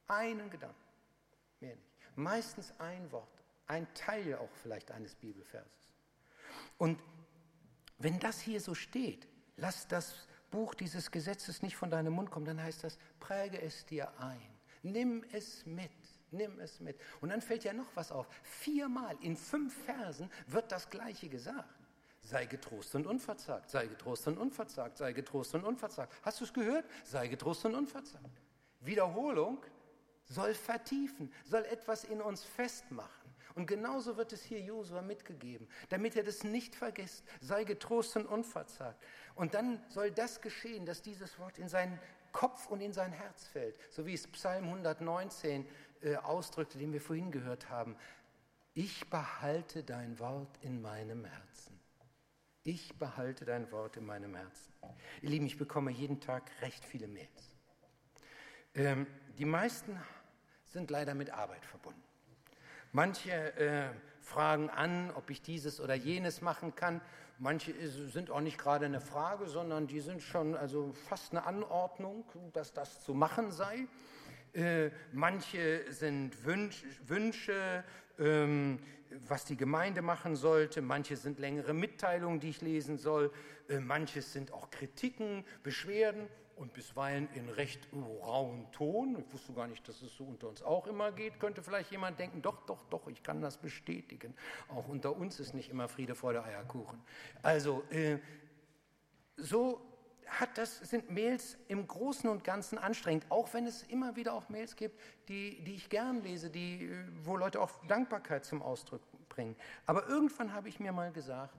Einen 0.07 0.51
Gedanken. 0.51 0.77
Mehr 1.61 1.77
nicht. 1.77 1.89
Meistens 2.15 2.73
ein 2.79 3.11
Wort. 3.11 3.43
Ein 3.67 3.93
Teil 3.95 4.37
auch 4.37 4.51
vielleicht 4.63 4.91
eines 4.91 5.15
Bibelverses. 5.15 5.89
Und 6.77 7.03
wenn 7.99 8.19
das 8.21 8.39
hier 8.39 8.61
so 8.61 8.75
steht, 8.75 9.27
lass 9.57 9.89
das 9.89 10.27
Buch 10.51 10.75
dieses 10.75 11.11
Gesetzes 11.11 11.63
nicht 11.63 11.77
von 11.77 11.91
deinem 11.91 12.13
Mund 12.13 12.31
kommen, 12.31 12.47
dann 12.47 12.63
heißt 12.63 12.85
das, 12.85 12.99
präge 13.19 13.61
es 13.61 13.85
dir 13.87 14.13
ein. 14.21 14.59
Nimm 14.83 15.25
es 15.33 15.65
mit. 15.67 15.91
Nimm 16.31 16.61
es 16.61 16.81
mit. 16.81 17.01
Und 17.21 17.31
dann 17.31 17.41
fällt 17.41 17.65
ja 17.65 17.73
noch 17.73 17.89
was 17.95 18.13
auf. 18.13 18.29
Viermal 18.43 19.17
in 19.23 19.37
fünf 19.37 19.75
Versen 19.85 20.31
wird 20.47 20.71
das 20.71 20.91
Gleiche 20.91 21.29
gesagt. 21.29 21.78
Sei 22.29 22.45
getrost 22.45 22.95
und 22.95 23.07
unverzagt, 23.07 23.71
sei 23.71 23.87
getrost 23.87 24.29
und 24.29 24.37
unverzagt, 24.37 24.99
sei 24.99 25.14
getrost 25.14 25.55
und 25.55 25.64
unverzagt. 25.64 26.12
Hast 26.23 26.41
du 26.41 26.45
es 26.45 26.53
gehört? 26.53 26.85
Sei 27.03 27.27
getrost 27.27 27.64
und 27.64 27.75
unverzagt. 27.75 28.43
Wiederholung 28.81 29.64
soll 30.27 30.53
vertiefen, 30.53 31.33
soll 31.47 31.64
etwas 31.64 32.05
in 32.05 32.21
uns 32.21 32.45
festmachen. 32.45 33.33
Und 33.55 33.67
genauso 33.67 34.19
wird 34.19 34.35
es 34.35 34.43
hier 34.43 34.61
Josua 34.61 35.01
mitgegeben, 35.01 35.67
damit 35.88 36.17
er 36.17 36.23
das 36.23 36.45
nicht 36.45 36.75
vergisst. 36.75 37.25
Sei 37.41 37.64
getrost 37.64 38.14
und 38.19 38.27
unverzagt. 38.27 39.03
Und 39.35 39.55
dann 39.55 39.83
soll 39.88 40.11
das 40.11 40.43
geschehen, 40.43 40.85
dass 40.85 41.01
dieses 41.01 41.38
Wort 41.38 41.57
in 41.59 41.71
seinen 41.71 41.99
Kopf 42.33 42.67
und 42.67 42.83
in 42.83 42.93
sein 42.93 43.11
Herz 43.11 43.47
fällt, 43.47 43.75
so 43.91 44.05
wie 44.05 44.12
es 44.12 44.27
Psalm 44.27 44.64
119 44.64 45.67
äh, 46.03 46.17
ausdrückte, 46.17 46.77
den 46.77 46.93
wir 46.93 47.01
vorhin 47.01 47.31
gehört 47.31 47.71
haben. 47.71 47.97
Ich 48.75 49.09
behalte 49.09 49.83
dein 49.83 50.19
Wort 50.19 50.59
in 50.61 50.83
meinem 50.83 51.25
Herzen. 51.25 51.68
Ich 52.71 52.99
behalte 52.99 53.47
dein 53.47 53.73
Wort 53.73 53.97
in 53.97 54.05
meinem 54.05 54.35
Herzen. 54.35 54.75
Ihr 55.23 55.31
Lieben, 55.31 55.47
ich 55.47 55.57
bekomme 55.57 55.91
jeden 55.91 56.21
Tag 56.21 56.51
recht 56.61 56.85
viele 56.85 57.09
Mails. 57.09 57.57
Ähm, 58.75 59.07
die 59.39 59.47
meisten 59.47 59.99
sind 60.67 60.91
leider 60.91 61.15
mit 61.15 61.31
Arbeit 61.31 61.65
verbunden. 61.65 62.03
Manche 62.93 63.33
äh, 63.57 63.89
fragen 64.21 64.69
an, 64.69 65.11
ob 65.13 65.31
ich 65.31 65.41
dieses 65.41 65.81
oder 65.81 65.95
jenes 65.95 66.43
machen 66.43 66.75
kann. 66.75 67.01
Manche 67.39 67.73
sind 67.89 68.31
auch 68.31 68.43
nicht 68.43 68.59
gerade 68.59 68.85
eine 68.85 69.01
Frage, 69.01 69.47
sondern 69.47 69.87
die 69.87 70.01
sind 70.01 70.21
schon 70.23 70.55
also 70.55 70.93
fast 70.93 71.33
eine 71.33 71.47
Anordnung, 71.47 72.27
dass 72.53 72.75
das 72.75 73.03
zu 73.03 73.15
machen 73.15 73.51
sei. 73.51 73.87
Äh, 74.53 74.91
manche 75.13 75.91
sind 75.91 76.45
Wünsch, 76.45 76.85
Wünsche, 77.07 77.83
ähm, 78.19 78.79
was 79.29 79.44
die 79.44 79.57
Gemeinde 79.57 80.03
machen 80.03 80.37
sollte. 80.37 80.83
Manche 80.83 81.16
sind 81.16 81.38
längere 81.38 81.75
Mitteilungen, 81.75 82.40
die 82.40 82.51
ich 82.51 82.61
lesen 82.61 82.99
soll. 82.99 83.33
Äh, 83.68 83.81
manches 83.81 84.33
sind 84.33 84.53
auch 84.53 84.71
Kritiken, 84.71 85.44
Beschwerden 85.62 86.29
und 86.57 86.73
bisweilen 86.73 87.29
in 87.35 87.49
recht 87.49 87.88
rauen 87.92 88.66
Ton. 88.73 89.16
Ich 89.18 89.33
wusste 89.33 89.53
gar 89.53 89.66
nicht, 89.66 89.87
dass 89.88 90.03
es 90.03 90.14
so 90.16 90.25
unter 90.25 90.49
uns 90.49 90.62
auch 90.62 90.87
immer 90.87 91.12
geht. 91.12 91.38
Könnte 91.38 91.62
vielleicht 91.62 91.90
jemand 91.90 92.18
denken, 92.18 92.42
doch, 92.42 92.66
doch, 92.66 92.85
doch, 92.90 93.07
ich 93.09 93.23
kann 93.23 93.40
das 93.40 93.59
bestätigen. 93.59 94.35
Auch 94.68 94.88
unter 94.88 95.16
uns 95.16 95.40
ist 95.40 95.55
nicht 95.55 95.71
immer 95.71 95.88
Friede 95.88 96.14
vor 96.14 96.33
der 96.33 96.44
Eierkuchen. 96.44 97.01
Also, 97.42 97.85
äh, 97.90 98.18
so 99.37 99.81
hat 100.29 100.57
das, 100.57 100.79
sind 100.79 101.11
Mails 101.11 101.57
im 101.69 101.87
Großen 101.87 102.29
und 102.29 102.45
Ganzen 102.45 102.79
anstrengend, 102.79 103.27
auch 103.31 103.53
wenn 103.55 103.67
es 103.67 103.83
immer 103.85 104.17
wieder 104.17 104.35
auch 104.35 104.49
Mails 104.49 104.77
gibt, 104.77 104.99
die, 105.29 105.62
die 105.64 105.75
ich 105.75 105.88
gern 105.88 106.23
lese, 106.23 106.51
die, 106.51 106.91
wo 107.25 107.37
Leute 107.37 107.61
auch 107.61 107.85
Dankbarkeit 107.87 108.45
zum 108.45 108.62
Ausdruck 108.62 109.03
bringen. 109.29 109.57
Aber 109.87 110.09
irgendwann 110.09 110.53
habe 110.53 110.69
ich 110.69 110.81
mir 110.81 110.93
mal 110.93 111.12
gesagt, 111.12 111.55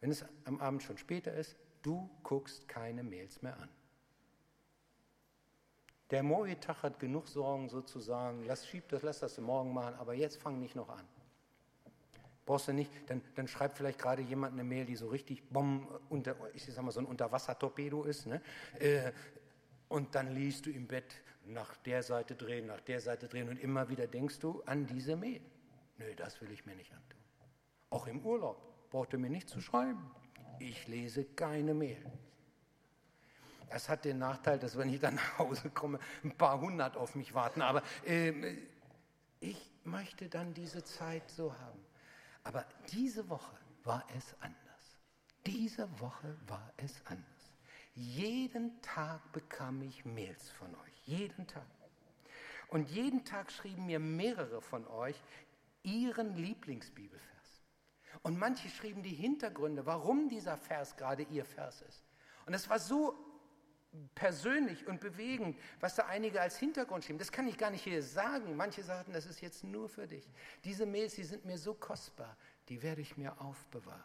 wenn 0.00 0.10
es 0.10 0.24
am 0.44 0.60
Abend 0.60 0.82
schon 0.82 0.98
später 0.98 1.32
ist, 1.32 1.56
Du 1.82 2.10
guckst 2.22 2.68
keine 2.68 3.02
Mails 3.02 3.40
mehr 3.42 3.58
an. 3.58 3.68
Der 6.10 6.22
morgige 6.22 6.58
Tag 6.58 6.82
hat 6.82 6.98
genug 6.98 7.28
Sorgen 7.28 7.68
sozusagen. 7.68 8.44
Lass, 8.44 8.66
schieb 8.66 8.88
das, 8.88 9.02
lass 9.02 9.20
das 9.20 9.38
morgen 9.38 9.72
machen, 9.72 9.94
aber 9.96 10.14
jetzt 10.14 10.40
fang 10.40 10.58
nicht 10.58 10.74
noch 10.74 10.88
an. 10.88 11.06
Brauchst 12.48 12.68
du 12.68 12.72
nicht, 12.72 12.90
dann, 13.06 13.22
dann 13.36 13.46
schreibt 13.46 13.76
vielleicht 13.76 13.98
gerade 13.98 14.22
jemand 14.22 14.54
eine 14.54 14.64
Mail, 14.64 14.86
die 14.86 14.96
so 14.96 15.08
richtig 15.08 15.48
Bomben 15.50 15.86
unter, 16.08 16.34
ich 16.54 16.64
sag 16.64 16.82
mal, 16.82 16.90
so 16.90 17.00
ein 17.00 17.06
Unterwassertorpedo 17.06 18.04
ist. 18.04 18.26
Ne? 18.26 18.40
Äh, 18.80 19.12
und 19.88 20.14
dann 20.14 20.34
liest 20.34 20.66
du 20.66 20.70
im 20.70 20.86
Bett 20.86 21.14
nach 21.44 21.76
der 21.76 22.02
Seite 22.02 22.34
drehen, 22.34 22.66
nach 22.66 22.80
der 22.80 23.00
Seite 23.00 23.28
drehen 23.28 23.48
und 23.48 23.58
immer 23.60 23.88
wieder 23.88 24.06
denkst 24.06 24.40
du 24.40 24.62
an 24.66 24.86
diese 24.86 25.16
Mail. 25.16 25.40
Nö, 25.98 26.14
das 26.16 26.40
will 26.40 26.50
ich 26.50 26.66
mir 26.66 26.74
nicht 26.74 26.92
antun. 26.92 27.20
Auch 27.90 28.06
im 28.06 28.20
Urlaub 28.24 28.90
braucht 28.90 29.12
ihr 29.12 29.18
mir 29.18 29.30
nicht 29.30 29.48
zu 29.48 29.60
schreiben 29.60 30.10
ich 30.60 30.86
lese 30.88 31.24
keine 31.24 31.74
Mail. 31.74 32.04
Das 33.70 33.88
hat 33.88 34.04
den 34.04 34.18
Nachteil, 34.18 34.58
dass 34.58 34.76
wenn 34.76 34.92
ich 34.92 35.00
dann 35.00 35.14
nach 35.16 35.38
Hause 35.38 35.70
komme, 35.70 35.98
ein 36.24 36.36
paar 36.36 36.60
hundert 36.60 36.96
auf 36.96 37.14
mich 37.14 37.34
warten. 37.34 37.62
Aber 37.62 37.82
äh, 38.04 38.56
ich 39.40 39.70
möchte 39.84 40.28
dann 40.28 40.54
diese 40.54 40.82
Zeit 40.84 41.30
so 41.30 41.52
haben. 41.52 41.84
Aber 42.48 42.64
diese 42.90 43.28
Woche 43.28 43.58
war 43.84 44.02
es 44.16 44.34
anders. 44.40 44.56
Diese 45.44 45.86
Woche 46.00 46.34
war 46.46 46.72
es 46.78 47.04
anders. 47.04 47.52
Jeden 47.92 48.80
Tag 48.80 49.20
bekam 49.32 49.82
ich 49.82 50.06
Mails 50.06 50.48
von 50.52 50.74
euch. 50.74 51.02
Jeden 51.04 51.46
Tag. 51.46 51.66
Und 52.68 52.88
jeden 52.88 53.26
Tag 53.26 53.52
schrieben 53.52 53.84
mir 53.84 53.98
mehrere 53.98 54.62
von 54.62 54.86
euch 54.86 55.22
ihren 55.82 56.36
Lieblingsbibelvers. 56.36 57.66
Und 58.22 58.38
manche 58.38 58.70
schrieben 58.70 59.02
die 59.02 59.14
Hintergründe, 59.14 59.84
warum 59.84 60.30
dieser 60.30 60.56
Vers 60.56 60.96
gerade 60.96 61.24
ihr 61.24 61.44
Vers 61.44 61.82
ist. 61.82 62.02
Und 62.46 62.54
es 62.54 62.70
war 62.70 62.78
so 62.78 63.14
persönlich 64.14 64.86
und 64.86 65.00
bewegend, 65.00 65.58
was 65.80 65.94
da 65.94 66.06
einige 66.06 66.40
als 66.40 66.58
Hintergrund 66.58 67.04
schrieben. 67.04 67.18
Das 67.18 67.32
kann 67.32 67.48
ich 67.48 67.56
gar 67.56 67.70
nicht 67.70 67.82
hier 67.82 68.02
sagen. 68.02 68.56
Manche 68.56 68.82
sagten, 68.82 69.12
das 69.12 69.26
ist 69.26 69.40
jetzt 69.40 69.64
nur 69.64 69.88
für 69.88 70.06
dich. 70.06 70.28
Diese 70.64 70.86
Mails, 70.86 71.14
die 71.14 71.24
sind 71.24 71.44
mir 71.44 71.58
so 71.58 71.74
kostbar, 71.74 72.36
die 72.68 72.82
werde 72.82 73.00
ich 73.00 73.16
mir 73.16 73.40
aufbewahren. 73.40 74.02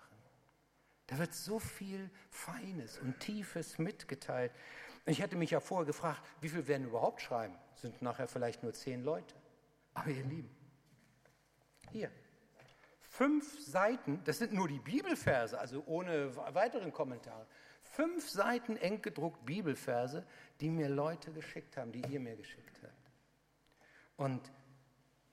Da 1.07 1.17
wird 1.17 1.33
so 1.33 1.59
viel 1.59 2.09
Feines 2.29 2.97
und 2.99 3.19
Tiefes 3.19 3.77
mitgeteilt. 3.77 4.51
Ich 5.05 5.21
hatte 5.21 5.35
mich 5.35 5.51
ja 5.51 5.59
vorher 5.59 5.85
gefragt, 5.85 6.21
wie 6.39 6.49
viel 6.49 6.65
werden 6.67 6.87
überhaupt 6.87 7.21
schreiben? 7.21 7.55
Sind 7.75 8.01
nachher 8.01 8.27
vielleicht 8.27 8.63
nur 8.63 8.73
zehn 8.73 9.03
Leute. 9.03 9.35
Aber 9.93 10.09
ihr 10.09 10.23
Lieben, 10.23 10.49
hier, 11.91 12.09
fünf 13.01 13.59
Seiten, 13.61 14.23
das 14.23 14.39
sind 14.39 14.53
nur 14.53 14.67
die 14.67 14.79
Bibelverse, 14.79 15.59
also 15.59 15.83
ohne 15.85 16.35
weiteren 16.35 16.91
Kommentar, 16.91 17.45
fünf 17.93 18.29
Seiten 18.29 18.75
eng 18.77 19.01
gedruckt 19.01 19.45
Bibelverse, 19.45 20.25
die 20.59 20.69
mir 20.69 20.89
Leute 20.89 21.31
geschickt 21.31 21.77
haben, 21.77 21.91
die 21.91 22.01
ihr 22.11 22.19
mir 22.19 22.35
geschickt 22.35 22.79
habt. 22.81 23.11
Und 24.17 24.51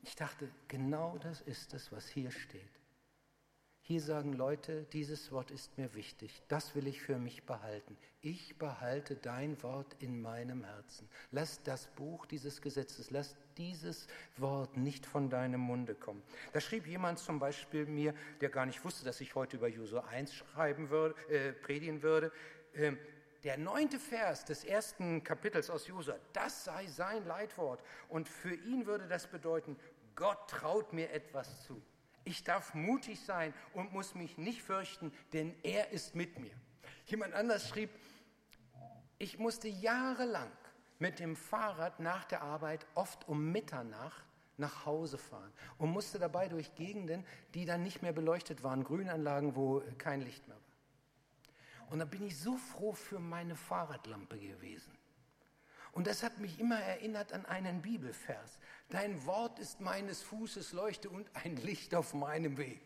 ich 0.02 0.14
dachte, 0.14 0.48
genau 0.68 1.18
das 1.18 1.40
ist 1.42 1.74
es, 1.74 1.90
was 1.92 2.06
hier 2.06 2.30
steht. 2.30 2.80
Hier 3.82 4.00
sagen 4.00 4.34
Leute, 4.34 4.84
dieses 4.92 5.32
Wort 5.32 5.50
ist 5.50 5.76
mir 5.76 5.94
wichtig, 5.94 6.42
das 6.48 6.74
will 6.74 6.86
ich 6.86 7.00
für 7.02 7.18
mich 7.18 7.44
behalten. 7.44 7.96
Ich 8.20 8.56
behalte 8.56 9.16
dein 9.16 9.60
Wort 9.62 9.96
in 9.98 10.20
meinem 10.20 10.62
Herzen. 10.64 11.08
Lass 11.32 11.62
das 11.62 11.88
Buch 11.88 12.26
dieses 12.26 12.60
Gesetzes, 12.62 13.10
lass 13.10 13.34
dieses 13.60 14.06
Wort 14.38 14.78
nicht 14.78 15.04
von 15.04 15.28
deinem 15.28 15.60
Munde 15.60 15.94
kommen. 15.94 16.22
Da 16.54 16.60
schrieb 16.60 16.86
jemand 16.86 17.18
zum 17.18 17.38
Beispiel 17.38 17.84
mir, 17.84 18.14
der 18.40 18.48
gar 18.48 18.64
nicht 18.64 18.82
wusste, 18.84 19.04
dass 19.04 19.20
ich 19.20 19.34
heute 19.34 19.58
über 19.58 19.68
Josua 19.68 20.04
1 20.06 20.34
schreiben 20.34 20.88
würde, 20.88 21.14
äh, 21.28 21.52
predigen 21.52 22.02
würde. 22.02 22.32
Äh, 22.72 22.92
der 23.44 23.58
neunte 23.58 23.98
Vers 23.98 24.46
des 24.46 24.64
ersten 24.64 25.22
Kapitels 25.22 25.68
aus 25.68 25.86
Josua, 25.86 26.16
das 26.32 26.64
sei 26.64 26.86
sein 26.86 27.26
Leitwort. 27.26 27.82
Und 28.08 28.28
für 28.28 28.54
ihn 28.54 28.86
würde 28.86 29.06
das 29.06 29.26
bedeuten, 29.26 29.76
Gott 30.16 30.48
traut 30.48 30.94
mir 30.94 31.10
etwas 31.10 31.62
zu. 31.64 31.82
Ich 32.24 32.44
darf 32.44 32.74
mutig 32.74 33.20
sein 33.20 33.52
und 33.74 33.92
muss 33.92 34.14
mich 34.14 34.38
nicht 34.38 34.62
fürchten, 34.62 35.12
denn 35.34 35.54
er 35.62 35.90
ist 35.90 36.14
mit 36.14 36.38
mir. 36.38 36.54
Jemand 37.06 37.34
anders 37.34 37.68
schrieb, 37.68 37.90
ich 39.18 39.38
musste 39.38 39.68
jahrelang 39.68 40.50
mit 41.00 41.18
dem 41.18 41.34
Fahrrad 41.34 41.98
nach 41.98 42.24
der 42.24 42.42
Arbeit 42.42 42.86
oft 42.94 43.26
um 43.26 43.50
Mitternacht 43.50 44.22
nach 44.58 44.86
Hause 44.86 45.18
fahren 45.18 45.50
und 45.78 45.90
musste 45.90 46.18
dabei 46.18 46.48
durch 46.48 46.74
Gegenden, 46.74 47.26
die 47.54 47.64
dann 47.64 47.82
nicht 47.82 48.02
mehr 48.02 48.12
beleuchtet 48.12 48.62
waren, 48.62 48.84
Grünanlagen, 48.84 49.56
wo 49.56 49.82
kein 49.98 50.20
Licht 50.20 50.46
mehr 50.46 50.56
war. 50.56 51.88
Und 51.90 51.98
da 51.98 52.04
bin 52.04 52.22
ich 52.22 52.38
so 52.38 52.56
froh 52.56 52.92
für 52.92 53.18
meine 53.18 53.56
Fahrradlampe 53.56 54.38
gewesen. 54.38 54.92
Und 55.92 56.06
das 56.06 56.22
hat 56.22 56.38
mich 56.38 56.60
immer 56.60 56.78
erinnert 56.78 57.32
an 57.32 57.46
einen 57.46 57.82
Bibelvers. 57.82 58.60
Dein 58.90 59.26
Wort 59.26 59.58
ist 59.58 59.80
meines 59.80 60.22
Fußes 60.22 60.72
Leuchte 60.72 61.10
und 61.10 61.28
ein 61.34 61.56
Licht 61.56 61.94
auf 61.94 62.14
meinem 62.14 62.58
Weg. 62.58 62.80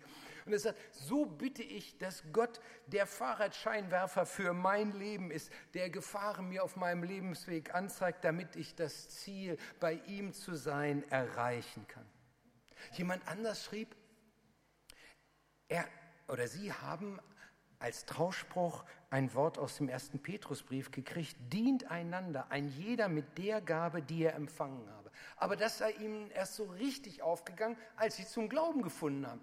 Und 0.47 0.53
er 0.53 0.59
sagt, 0.59 0.79
so 0.93 1.27
bitte 1.27 1.63
ich, 1.63 1.99
dass 1.99 2.23
Gott 2.33 2.61
der 2.87 3.07
Fahrradscheinwerfer 3.07 4.27
für 4.27 4.53
mein 4.53 4.93
Leben 4.93 5.31
ist, 5.31 5.51
der 5.73 5.91
Gefahren 5.91 6.49
mir 6.49 6.63
auf 6.63 6.77
meinem 6.77 7.03
Lebensweg 7.03 7.75
anzeigt, 7.75 8.25
damit 8.25 8.57
ich 8.57 8.75
das 8.75 9.09
Ziel, 9.09 9.57
bei 9.81 9.95
ihm 10.07 10.33
zu 10.33 10.55
sein, 10.55 11.09
erreichen 11.11 11.87
kann. 11.89 12.07
Jemand 12.93 13.27
anders 13.27 13.65
schrieb, 13.65 13.97
er 15.69 15.87
oder 16.29 16.49
sie 16.49 16.73
haben 16.73 17.21
als 17.79 18.07
Trauspruch 18.07 18.85
ein 19.11 19.35
Wort 19.35 19.59
aus 19.59 19.77
dem 19.77 19.89
ersten 19.89 20.19
Petrusbrief 20.21 20.91
gekriegt, 20.91 21.37
dient 21.53 21.91
einander, 21.91 22.51
ein 22.51 22.69
jeder 22.69 23.09
mit 23.09 23.37
der 23.39 23.61
Gabe, 23.61 24.03
die 24.03 24.25
er 24.25 24.35
empfangen 24.35 24.91
habe. 24.91 25.11
Aber 25.37 25.55
das 25.55 25.79
sei 25.79 25.93
ihnen 25.93 26.31
erst 26.31 26.55
so 26.55 26.65
richtig 26.65 27.23
aufgegangen, 27.23 27.77
als 27.97 28.17
sie 28.17 28.27
zum 28.27 28.49
Glauben 28.49 28.83
gefunden 28.83 29.27
haben. 29.27 29.43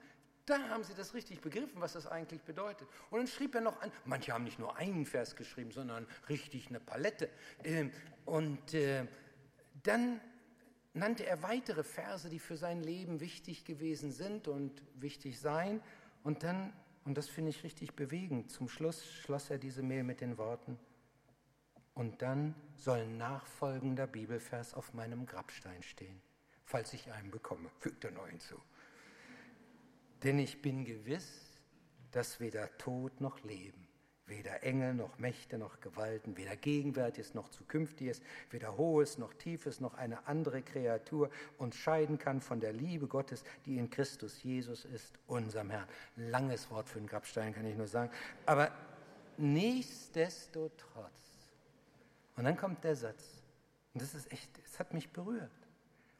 Da 0.52 0.70
haben 0.70 0.84
sie 0.84 0.94
das 0.94 1.14
richtig 1.14 1.42
begriffen, 1.42 1.80
was 1.80 1.94
das 1.94 2.08
eigentlich 2.08 2.42
bedeutet. 2.42 2.88
Und 3.10 3.20
dann 3.20 3.28
schrieb 3.28 3.56
er 3.56 3.62
noch 3.62 3.82
an, 3.82 3.92
manche 4.06 4.34
haben 4.34 4.44
nicht 4.44 4.60
nur 4.60 4.76
einen 4.76 5.06
Vers 5.06 5.36
geschrieben, 5.36 5.72
sondern 5.72 6.06
richtig 6.28 6.68
eine 6.68 6.80
Palette. 6.80 7.30
Ähm, 7.64 7.92
und 8.26 8.74
äh, 8.74 9.06
dann 9.84 10.20
nannte 10.94 11.26
er 11.26 11.42
weitere 11.42 11.84
Verse, 11.84 12.30
die 12.30 12.40
für 12.40 12.58
sein 12.58 12.82
Leben 12.82 13.22
wichtig 13.22 13.64
gewesen 13.64 14.12
sind 14.12 14.48
und 14.48 14.82
wichtig 14.96 15.40
seien. 15.40 15.82
Und 16.24 16.44
dann 16.44 16.74
und 17.04 17.18
das 17.18 17.28
finde 17.30 17.50
ich 17.50 17.64
richtig 17.64 17.96
bewegend. 17.96 18.52
Zum 18.52 18.70
Schluss 18.70 19.04
schloss 19.04 19.50
er 19.50 19.58
diese 19.58 19.82
Mail 19.82 20.04
mit 20.04 20.22
den 20.22 20.38
Worten, 20.38 20.78
und 21.94 22.22
dann 22.22 22.56
soll 22.76 23.06
nachfolgender 23.08 24.08
Bibelvers 24.08 24.74
auf 24.74 24.94
meinem 24.94 25.26
Grabstein 25.26 25.84
stehen, 25.84 26.22
falls 26.66 26.94
ich 26.94 27.12
einen 27.12 27.32
bekomme, 27.32 27.70
fügt 27.80 28.06
er 28.06 28.12
noch 28.12 28.28
hinzu. 28.28 28.56
Denn 30.24 30.40
ich 30.40 30.62
bin 30.62 30.86
gewiss, 30.86 31.60
dass 32.12 32.40
weder 32.40 32.78
Tod 32.78 33.22
noch 33.22 33.44
Leben, 33.44 33.88
weder 34.28 34.64
Engel 34.64 34.94
noch 34.94 35.18
Mächte 35.18 35.58
noch 35.58 35.80
Gewalten, 35.80 36.38
weder 36.38 36.56
Gegenwärtiges 36.56 37.34
noch 37.34 37.50
Zukünftiges, 37.50 38.22
weder 38.50 38.78
Hohes 38.78 39.18
noch 39.18 39.34
Tiefes 39.34 39.80
noch 39.80 39.96
eine 39.96 40.28
andere 40.28 40.62
Kreatur 40.62 41.32
uns 41.58 41.76
scheiden 41.76 42.20
kann 42.20 42.40
von 42.40 42.60
der 42.60 42.74
Liebe 42.74 43.08
Gottes, 43.08 43.44
die 43.66 43.78
in 43.78 43.90
Christus 43.90 44.44
Jesus 44.44 44.86
ist, 44.86 45.18
unserem 45.28 45.72
Herrn. 45.72 45.88
Langes 46.16 46.70
Wort 46.70 46.88
für 46.88 47.00
den 47.00 47.08
Grabstein, 47.08 47.54
kann 47.54 47.66
ich 47.66 47.76
nur 47.76 47.88
sagen. 47.88 48.12
Aber 48.46 48.72
nichtsdestotrotz. 49.38 51.22
Und 52.36 52.44
dann 52.44 52.58
kommt 52.58 52.84
der 52.84 52.96
Satz. 52.96 53.42
Und 53.94 54.02
das 54.02 54.14
ist 54.14 54.32
echt, 54.32 54.50
es 54.66 54.80
hat 54.80 54.94
mich 54.94 55.10
berührt. 55.10 55.52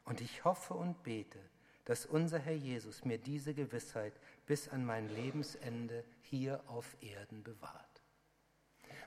Und 0.04 0.20
ich 0.20 0.44
hoffe 0.44 0.74
und 0.74 1.02
bete, 1.02 1.38
dass 1.84 2.06
unser 2.06 2.38
Herr 2.38 2.54
Jesus 2.54 3.04
mir 3.04 3.18
diese 3.18 3.54
Gewissheit 3.54 4.14
bis 4.46 4.68
an 4.68 4.84
mein 4.84 5.08
Lebensende 5.08 6.04
hier 6.22 6.62
auf 6.68 6.96
Erden 7.00 7.42
bewahrt. 7.42 8.02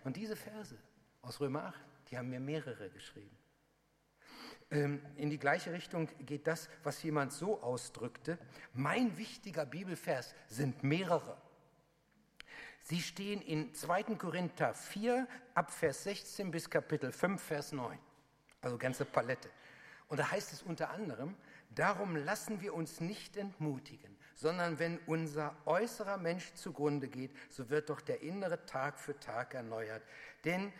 Und 0.03 0.17
diese 0.17 0.35
Verse 0.35 0.77
aus 1.21 1.39
Römer 1.39 1.65
8, 1.65 1.79
die 2.09 2.17
haben 2.17 2.29
mir 2.29 2.39
mehrere 2.39 2.89
geschrieben. 2.89 3.35
Ähm, 4.71 5.01
in 5.15 5.29
die 5.29 5.37
gleiche 5.37 5.71
Richtung 5.71 6.09
geht 6.25 6.47
das, 6.47 6.69
was 6.83 7.01
jemand 7.03 7.33
so 7.33 7.61
ausdrückte. 7.61 8.37
Mein 8.73 9.17
wichtiger 9.17 9.65
Bibelvers 9.65 10.33
sind 10.47 10.83
mehrere. 10.83 11.37
Sie 12.81 13.01
stehen 13.01 13.41
in 13.41 13.73
2. 13.73 14.03
Korinther 14.15 14.73
4 14.73 15.27
ab 15.55 15.71
Vers 15.71 16.03
16 16.03 16.51
bis 16.51 16.69
Kapitel 16.69 17.11
5 17.11 17.41
Vers 17.41 17.71
9. 17.71 17.97
Also 18.61 18.77
ganze 18.77 19.05
Palette. 19.05 19.49
Und 20.07 20.19
da 20.19 20.29
heißt 20.29 20.53
es 20.53 20.61
unter 20.61 20.91
anderem, 20.91 21.35
darum 21.69 22.15
lassen 22.15 22.61
wir 22.61 22.73
uns 22.73 23.01
nicht 23.01 23.37
entmutigen, 23.37 24.15
sondern 24.35 24.79
wenn 24.79 24.99
unser 25.07 25.55
äußerer 25.65 26.17
Mensch 26.17 26.53
zugrunde 26.53 27.07
geht, 27.07 27.31
so 27.49 27.69
wird 27.69 27.89
doch 27.89 28.01
der 28.01 28.21
innere 28.21 28.65
Tag 28.65 28.99
für 28.99 29.19
Tag 29.19 29.53
erneuert. 29.53 30.03
Denn 30.43 30.71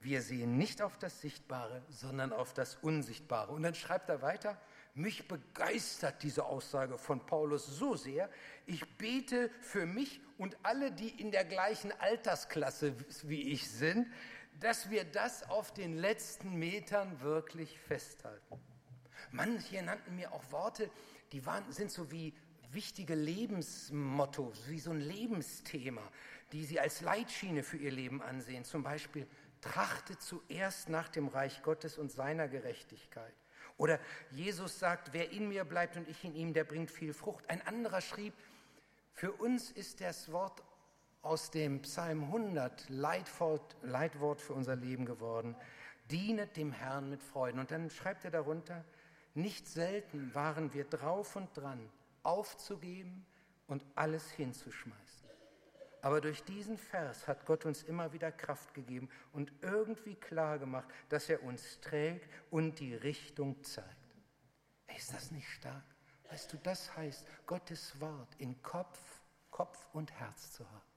wir 0.00 0.20
sehen 0.20 0.58
nicht 0.58 0.82
auf 0.82 0.98
das 0.98 1.20
Sichtbare, 1.20 1.82
sondern 1.88 2.32
auf 2.32 2.52
das 2.52 2.76
Unsichtbare. 2.76 3.52
Und 3.52 3.62
dann 3.62 3.74
schreibt 3.74 4.08
er 4.08 4.20
weiter, 4.20 4.60
mich 4.94 5.26
begeistert 5.28 6.22
diese 6.22 6.44
Aussage 6.44 6.98
von 6.98 7.24
Paulus 7.24 7.66
so 7.66 7.96
sehr, 7.96 8.28
ich 8.66 8.98
bete 8.98 9.50
für 9.60 9.86
mich 9.86 10.20
und 10.38 10.56
alle, 10.62 10.92
die 10.92 11.08
in 11.08 11.30
der 11.30 11.44
gleichen 11.44 11.92
Altersklasse 11.92 12.94
wie 13.22 13.52
ich 13.52 13.70
sind, 13.70 14.06
dass 14.60 14.90
wir 14.90 15.04
das 15.04 15.48
auf 15.48 15.72
den 15.72 15.96
letzten 15.96 16.56
Metern 16.58 17.20
wirklich 17.20 17.78
festhalten. 17.78 18.60
Manche 19.32 19.82
nannten 19.82 20.14
mir 20.16 20.32
auch 20.32 20.50
Worte, 20.50 20.90
die 21.32 21.44
waren, 21.46 21.70
sind 21.72 21.90
so 21.90 22.10
wie 22.10 22.34
wichtige 22.70 23.14
Lebensmottos, 23.14 24.68
wie 24.68 24.78
so 24.78 24.90
ein 24.90 25.00
Lebensthema, 25.00 26.02
die 26.52 26.64
sie 26.64 26.80
als 26.80 27.00
Leitschiene 27.00 27.62
für 27.62 27.76
ihr 27.76 27.90
Leben 27.90 28.22
ansehen. 28.22 28.64
Zum 28.64 28.82
Beispiel, 28.82 29.26
trachte 29.60 30.18
zuerst 30.18 30.88
nach 30.88 31.08
dem 31.08 31.28
Reich 31.28 31.62
Gottes 31.62 31.98
und 31.98 32.10
seiner 32.10 32.48
Gerechtigkeit. 32.48 33.34
Oder 33.78 33.98
Jesus 34.30 34.78
sagt, 34.78 35.12
wer 35.12 35.30
in 35.30 35.48
mir 35.48 35.64
bleibt 35.64 35.96
und 35.96 36.08
ich 36.08 36.24
in 36.24 36.34
ihm, 36.34 36.52
der 36.52 36.64
bringt 36.64 36.90
viel 36.90 37.14
Frucht. 37.14 37.48
Ein 37.48 37.66
anderer 37.66 38.00
schrieb, 38.00 38.34
für 39.14 39.32
uns 39.32 39.70
ist 39.70 40.00
das 40.00 40.30
Wort 40.32 40.62
aus 41.22 41.50
dem 41.50 41.82
Psalm 41.82 42.24
100 42.24 42.88
Leitwort, 42.88 43.76
Leitwort 43.82 44.40
für 44.40 44.52
unser 44.52 44.76
Leben 44.76 45.06
geworden. 45.06 45.54
Dienet 46.10 46.56
dem 46.56 46.72
Herrn 46.72 47.08
mit 47.08 47.22
Freuden. 47.22 47.60
Und 47.60 47.70
dann 47.70 47.88
schreibt 47.88 48.24
er 48.24 48.30
darunter, 48.30 48.84
nicht 49.34 49.66
selten 49.66 50.34
waren 50.34 50.72
wir 50.74 50.84
drauf 50.84 51.36
und 51.36 51.56
dran, 51.56 51.90
aufzugeben 52.22 53.26
und 53.66 53.84
alles 53.94 54.30
hinzuschmeißen. 54.30 55.28
Aber 56.02 56.20
durch 56.20 56.42
diesen 56.44 56.76
Vers 56.76 57.28
hat 57.28 57.46
Gott 57.46 57.64
uns 57.64 57.82
immer 57.84 58.12
wieder 58.12 58.32
Kraft 58.32 58.74
gegeben 58.74 59.08
und 59.32 59.52
irgendwie 59.62 60.16
klar 60.16 60.58
gemacht, 60.58 60.88
dass 61.08 61.28
er 61.28 61.42
uns 61.44 61.80
trägt 61.80 62.28
und 62.50 62.80
die 62.80 62.94
Richtung 62.94 63.62
zeigt. 63.62 63.88
Ist 64.96 65.14
das 65.14 65.30
nicht 65.30 65.48
stark? 65.48 65.84
Weißt 66.28 66.52
du, 66.52 66.56
das 66.58 66.94
heißt, 66.96 67.26
Gottes 67.46 68.00
Wort 68.00 68.34
in 68.38 68.60
Kopf, 68.62 68.98
Kopf 69.50 69.86
und 69.92 70.12
Herz 70.12 70.52
zu 70.52 70.68
haben 70.68 70.91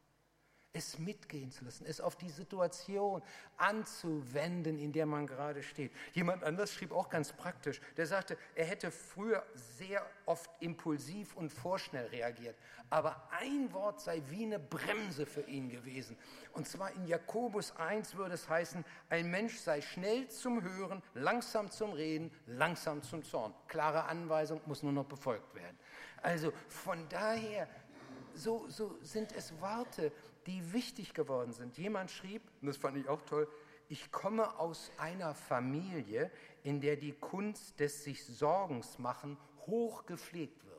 es 0.76 1.00
mitgehen 1.00 1.52
zu 1.52 1.64
lassen, 1.64 1.86
es 1.88 2.02
auf 2.02 2.16
die 2.18 2.30
Situation 2.30 3.22
anzuwenden, 3.58 4.78
in 4.78 4.92
der 4.92 5.06
man 5.06 5.26
gerade 5.26 5.64
steht. 5.64 5.92
Jemand 6.14 6.44
anders 6.44 6.74
schrieb 6.74 6.92
auch 6.92 7.10
ganz 7.10 7.32
praktisch, 7.32 7.80
der 7.96 8.06
sagte, 8.06 8.38
er 8.56 8.66
hätte 8.66 8.92
früher 8.92 9.46
sehr 9.56 10.06
oft 10.26 10.50
impulsiv 10.60 11.36
und 11.36 11.50
vorschnell 11.50 12.08
reagiert, 12.08 12.56
aber 12.90 13.30
ein 13.32 13.72
Wort 13.72 14.02
sei 14.02 14.22
wie 14.30 14.44
eine 14.44 14.60
Bremse 14.60 15.26
für 15.26 15.42
ihn 15.42 15.70
gewesen. 15.70 16.18
Und 16.52 16.68
zwar 16.68 16.92
in 16.92 17.08
Jakobus 17.08 17.76
1 17.78 18.16
würde 18.16 18.36
es 18.36 18.50
heißen, 18.50 18.84
ein 19.10 19.32
Mensch 19.32 19.58
sei 19.58 19.82
schnell 19.82 20.28
zum 20.28 20.62
Hören, 20.62 21.02
langsam 21.14 21.72
zum 21.72 21.94
Reden, 21.94 22.32
langsam 22.48 23.02
zum 23.02 23.24
Zorn. 23.24 23.54
Klare 23.68 24.04
Anweisung 24.06 24.62
muss 24.66 24.84
nur 24.84 24.92
noch 24.92 25.06
befolgt 25.06 25.56
werden. 25.56 25.78
Also 26.22 26.52
von 26.68 27.08
daher 27.10 27.68
so, 28.36 28.68
so 28.68 28.98
sind 29.02 29.32
es 29.34 29.60
Worte, 29.60 30.12
die 30.46 30.74
wichtig 30.74 31.14
geworden 31.14 31.54
sind. 31.54 31.78
Jemand 31.78 32.12
schrieb, 32.12 32.42
und 32.62 32.68
das 32.68 32.78
fand 32.78 32.98
ich 32.98 33.08
auch 33.08 33.22
toll, 33.24 33.48
ich 33.88 34.12
komme 34.12 34.60
aus 34.60 34.92
einer 34.98 35.34
Familie, 35.36 36.32
in 36.64 36.82
der 36.82 36.96
die 36.96 37.14
Kunst 37.14 37.80
des 37.80 38.04
sich 38.04 38.26
Sorgens 38.26 38.98
machen 39.00 39.38
hoch 39.68 40.06
gepflegt 40.06 40.64
wird. 40.66 40.76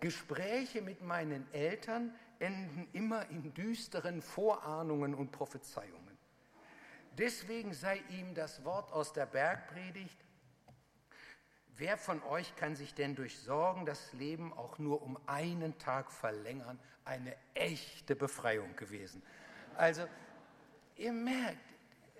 Gespräche 0.00 0.82
mit 0.82 1.00
meinen 1.02 1.46
Eltern 1.52 2.12
enden 2.40 2.88
immer 2.92 3.28
in 3.30 3.54
düsteren 3.54 4.20
Vorahnungen 4.20 5.14
und 5.14 5.30
Prophezeiungen. 5.30 6.18
Deswegen 7.16 7.72
sei 7.72 8.02
ihm 8.10 8.34
das 8.34 8.64
Wort 8.64 8.92
aus 8.92 9.12
der 9.12 9.26
Bergpredigt, 9.26 10.18
wer 11.76 11.96
von 11.96 12.22
euch 12.24 12.54
kann 12.56 12.76
sich 12.76 12.94
denn 12.94 13.14
durch 13.14 13.38
Sorgen 13.38 13.86
das 13.86 14.12
Leben 14.12 14.52
auch 14.52 14.78
nur 14.78 15.02
um 15.02 15.18
einen 15.26 15.78
Tag 15.78 16.10
verlängern, 16.10 16.78
eine 17.04 17.34
echte 17.54 18.14
Befreiung 18.14 18.76
gewesen. 18.76 19.22
Also, 19.76 20.06
ihr 20.96 21.12
merkt, 21.12 21.58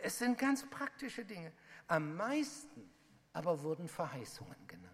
es 0.03 0.19
sind 0.19 0.39
ganz 0.39 0.69
praktische 0.69 1.25
Dinge. 1.25 1.53
Am 1.87 2.17
meisten 2.17 2.91
aber 3.33 3.63
wurden 3.63 3.89
Verheißungen 3.89 4.67
genannt. 4.67 4.93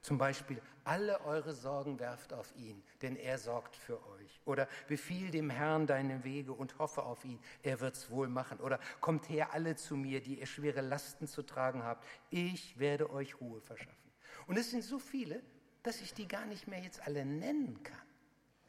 Zum 0.00 0.16
Beispiel, 0.16 0.60
alle 0.84 1.20
eure 1.22 1.52
Sorgen 1.52 1.98
werft 1.98 2.32
auf 2.32 2.54
ihn, 2.56 2.82
denn 3.02 3.16
er 3.16 3.38
sorgt 3.38 3.76
für 3.76 4.04
euch. 4.06 4.19
Oder 4.44 4.68
befiehl 4.88 5.30
dem 5.30 5.50
Herrn 5.50 5.86
deine 5.86 6.24
Wege 6.24 6.52
und 6.52 6.78
hoffe 6.78 7.02
auf 7.02 7.24
ihn, 7.24 7.38
er 7.62 7.80
wird's 7.80 8.10
wohl 8.10 8.28
machen. 8.28 8.58
Oder 8.60 8.80
kommt 9.00 9.28
her 9.28 9.52
alle 9.52 9.76
zu 9.76 9.96
mir, 9.96 10.20
die 10.20 10.40
ihr 10.40 10.46
schwere 10.46 10.80
Lasten 10.80 11.26
zu 11.26 11.42
tragen 11.42 11.82
habt, 11.82 12.06
ich 12.30 12.78
werde 12.78 13.10
euch 13.10 13.40
Ruhe 13.40 13.60
verschaffen. 13.60 14.10
Und 14.46 14.56
es 14.56 14.70
sind 14.70 14.82
so 14.82 14.98
viele, 14.98 15.42
dass 15.82 16.00
ich 16.00 16.14
die 16.14 16.28
gar 16.28 16.46
nicht 16.46 16.66
mehr 16.68 16.80
jetzt 16.80 17.06
alle 17.06 17.24
nennen 17.24 17.82
kann. 17.82 17.96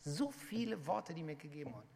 So 0.03 0.31
viele 0.31 0.85
Worte, 0.87 1.13
die 1.13 1.23
mir 1.23 1.35
gegeben 1.35 1.73
wurden. 1.73 1.89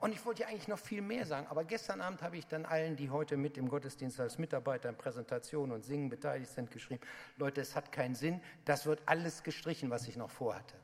Und 0.00 0.12
ich 0.12 0.24
wollte 0.24 0.42
ja 0.42 0.48
eigentlich 0.48 0.68
noch 0.68 0.78
viel 0.78 1.02
mehr 1.02 1.26
sagen, 1.26 1.48
aber 1.48 1.64
gestern 1.64 2.00
Abend 2.00 2.22
habe 2.22 2.36
ich 2.36 2.46
dann 2.46 2.64
allen, 2.64 2.94
die 2.94 3.10
heute 3.10 3.36
mit 3.36 3.58
im 3.58 3.68
Gottesdienst 3.68 4.20
als 4.20 4.38
Mitarbeiter 4.38 4.88
in 4.88 4.96
Präsentation 4.96 5.72
und 5.72 5.84
Singen 5.84 6.08
beteiligt 6.08 6.52
sind, 6.52 6.70
geschrieben, 6.70 7.00
Leute, 7.36 7.60
es 7.60 7.74
hat 7.74 7.90
keinen 7.90 8.14
Sinn, 8.14 8.40
das 8.64 8.86
wird 8.86 9.02
alles 9.06 9.42
gestrichen, 9.42 9.90
was 9.90 10.06
ich 10.06 10.16
noch 10.16 10.30
vorhatte. 10.30 10.76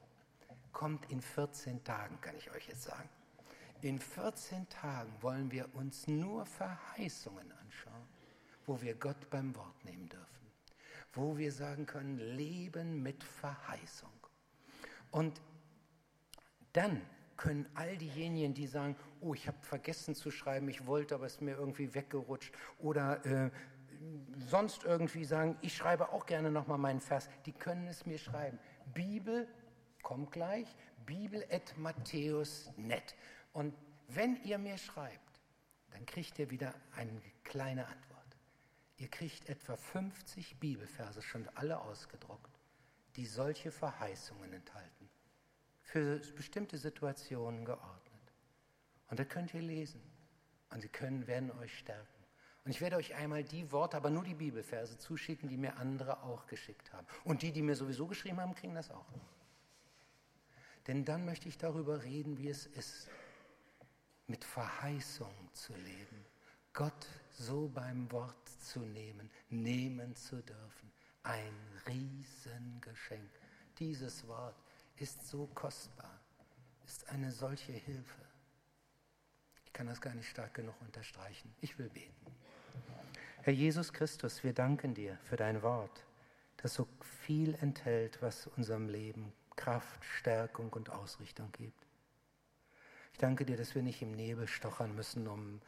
Kommt 0.75 1.11
in 1.11 1.23
14 1.23 1.83
Tagen, 1.85 2.21
kann 2.21 2.37
ich 2.37 2.51
euch 2.51 2.69
jetzt 2.69 2.83
sagen. 2.83 3.09
In 3.81 3.99
14 3.99 4.69
Tagen 4.69 5.11
wollen 5.21 5.51
wir 5.51 5.75
uns 5.75 6.07
nur 6.09 6.45
Verheißungen 6.45 7.51
anschauen, 7.53 8.09
wo 8.67 8.81
wir 8.83 8.95
Gott 8.95 9.31
beim 9.31 9.55
Wort 9.57 9.85
nehmen 9.85 10.09
dürfen, 10.09 10.47
wo 11.13 11.39
wir 11.39 11.53
sagen 11.53 11.87
können, 11.87 12.19
Leben 12.19 13.03
mit 13.03 13.23
Verheißung. 13.23 14.11
Und 15.11 15.41
dann 16.73 17.01
können 17.37 17.67
all 17.75 17.97
diejenigen, 17.97 18.53
die 18.53 18.67
sagen, 18.67 18.97
oh, 19.21 19.33
ich 19.33 19.47
habe 19.47 19.59
vergessen 19.63 20.15
zu 20.15 20.31
schreiben, 20.31 20.69
ich 20.69 20.87
wollte, 20.87 21.15
aber 21.15 21.27
es 21.27 21.35
ist 21.35 21.41
mir 21.41 21.57
irgendwie 21.57 21.95
weggerutscht 21.95 22.53
oder 22.79 23.25
äh, 23.25 23.51
sonst 24.51 24.85
irgendwie 24.85 25.25
sagen, 25.25 25.57
ich 25.61 25.77
schreibe 25.77 26.13
auch 26.13 26.27
gerne 26.27 26.51
nochmal 26.51 26.79
meinen 26.79 27.01
Vers, 27.01 27.29
die 27.47 27.53
können 27.53 27.87
es 27.87 28.07
mir 28.07 28.19
schreiben. 28.19 28.59
Bibel, 28.93 29.49
kommt 30.05 30.31
gleich, 30.31 30.69
bibel 31.05 31.45
at 31.51 31.77
Matthäus.net. 31.77 33.17
Und 33.53 33.75
wenn 34.07 34.41
ihr 34.45 34.59
mir 34.59 34.79
schreibt, 34.79 35.41
dann 35.91 36.07
kriegt 36.07 36.39
ihr 36.39 36.51
wieder 36.51 36.73
eine 36.95 37.21
kleine 37.43 37.87
Antwort. 37.87 38.37
Ihr 38.99 39.09
kriegt 39.09 39.49
etwa 39.49 39.77
50 39.77 40.61
Bibelverse, 40.61 41.21
schon 41.23 41.49
alle 41.57 41.81
ausgedruckt, 41.81 42.61
die 43.17 43.27
solche 43.27 43.73
Verheißungen 43.73 44.53
enthalten 44.53 45.11
für 45.83 46.19
bestimmte 46.35 46.79
Situationen 46.79 47.65
geordnet. 47.65 48.33
Und 49.11 49.21
da 49.21 49.25
könnt 49.25 49.55
ihr 49.55 49.63
lesen. 49.63 50.01
Und 50.71 50.81
sie 50.81 50.89
können, 50.89 51.27
werden 51.27 51.53
euch 51.53 51.79
stärken. 51.79 52.25
Und 52.65 52.71
ich 52.71 52.81
werde 52.81 52.97
euch 52.97 53.15
einmal 53.15 53.45
die 53.45 53.71
Worte, 53.71 53.97
aber 53.97 54.11
nur 54.11 54.25
die 54.25 54.35
Bibelverse 54.35 54.99
zuschicken, 54.99 55.49
die 55.49 55.57
mir 55.57 55.77
andere 55.77 56.23
auch 56.23 56.47
geschickt 56.47 56.93
haben. 56.93 57.07
Und 57.23 57.43
die, 57.43 57.53
die 57.53 57.63
mir 57.63 57.77
sowieso 57.77 58.07
geschrieben 58.07 58.41
haben, 58.41 58.55
kriegen 58.55 58.75
das 58.75 58.91
auch. 58.91 59.05
Denn 60.87 61.05
dann 61.05 61.25
möchte 61.25 61.49
ich 61.49 61.57
darüber 61.57 62.03
reden, 62.03 62.39
wie 62.39 62.49
es 62.49 62.67
ist, 62.67 63.09
mit 64.27 64.45
Verheißung 64.45 65.35
zu 65.53 65.73
leben, 65.75 66.25
Gott 66.73 67.07
so 67.31 67.69
beim 67.69 68.11
Wort 68.11 68.49
zu 68.61 68.81
nehmen, 68.81 69.31
nehmen 69.49 70.15
zu 70.17 70.43
dürfen. 70.43 70.93
Ein 71.23 71.55
Riesengeschenk. 71.87 73.31
Dieses 73.79 74.27
Wort 74.27 74.57
ist 74.97 75.27
so 75.27 75.47
kostbar, 75.55 76.21
ist 76.85 77.09
eine 77.11 77.31
solche 77.33 77.73
Hilfe. 77.73 78.21
Ich 79.65 79.73
kann 79.73 79.87
das 79.87 80.01
gar 80.01 80.15
nicht 80.15 80.29
stark 80.29 80.55
genug 80.55 80.81
unterstreichen. 80.83 81.55
Ich 81.61 81.79
will 81.79 81.89
beten. 81.89 82.27
Herr 83.43 83.53
Jesus 83.53 83.93
Christus, 83.93 84.43
wir 84.43 84.53
danken 84.53 84.95
dir 84.95 85.19
für 85.25 85.37
dein 85.37 85.63
Wort, 85.63 86.05
das 86.57 86.75
so 86.75 86.89
viel 87.27 87.55
enthält, 87.61 88.23
was 88.23 88.47
unserem 88.47 88.89
Leben 88.89 89.33
Kraft, 89.57 90.05
Stärkung 90.05 90.73
und 90.73 90.91
Ausrichtung 90.91 91.51
gibt. 91.53 91.87
Ich 93.13 93.19
danke 93.19 93.45
dir, 93.45 93.57
dass 93.57 93.75
wir 93.75 93.83
nicht 93.83 94.03
im 94.03 94.13
Nebel 94.13 94.49
stochern 94.49 94.95
müssen, 94.95 95.29
um 95.29 95.61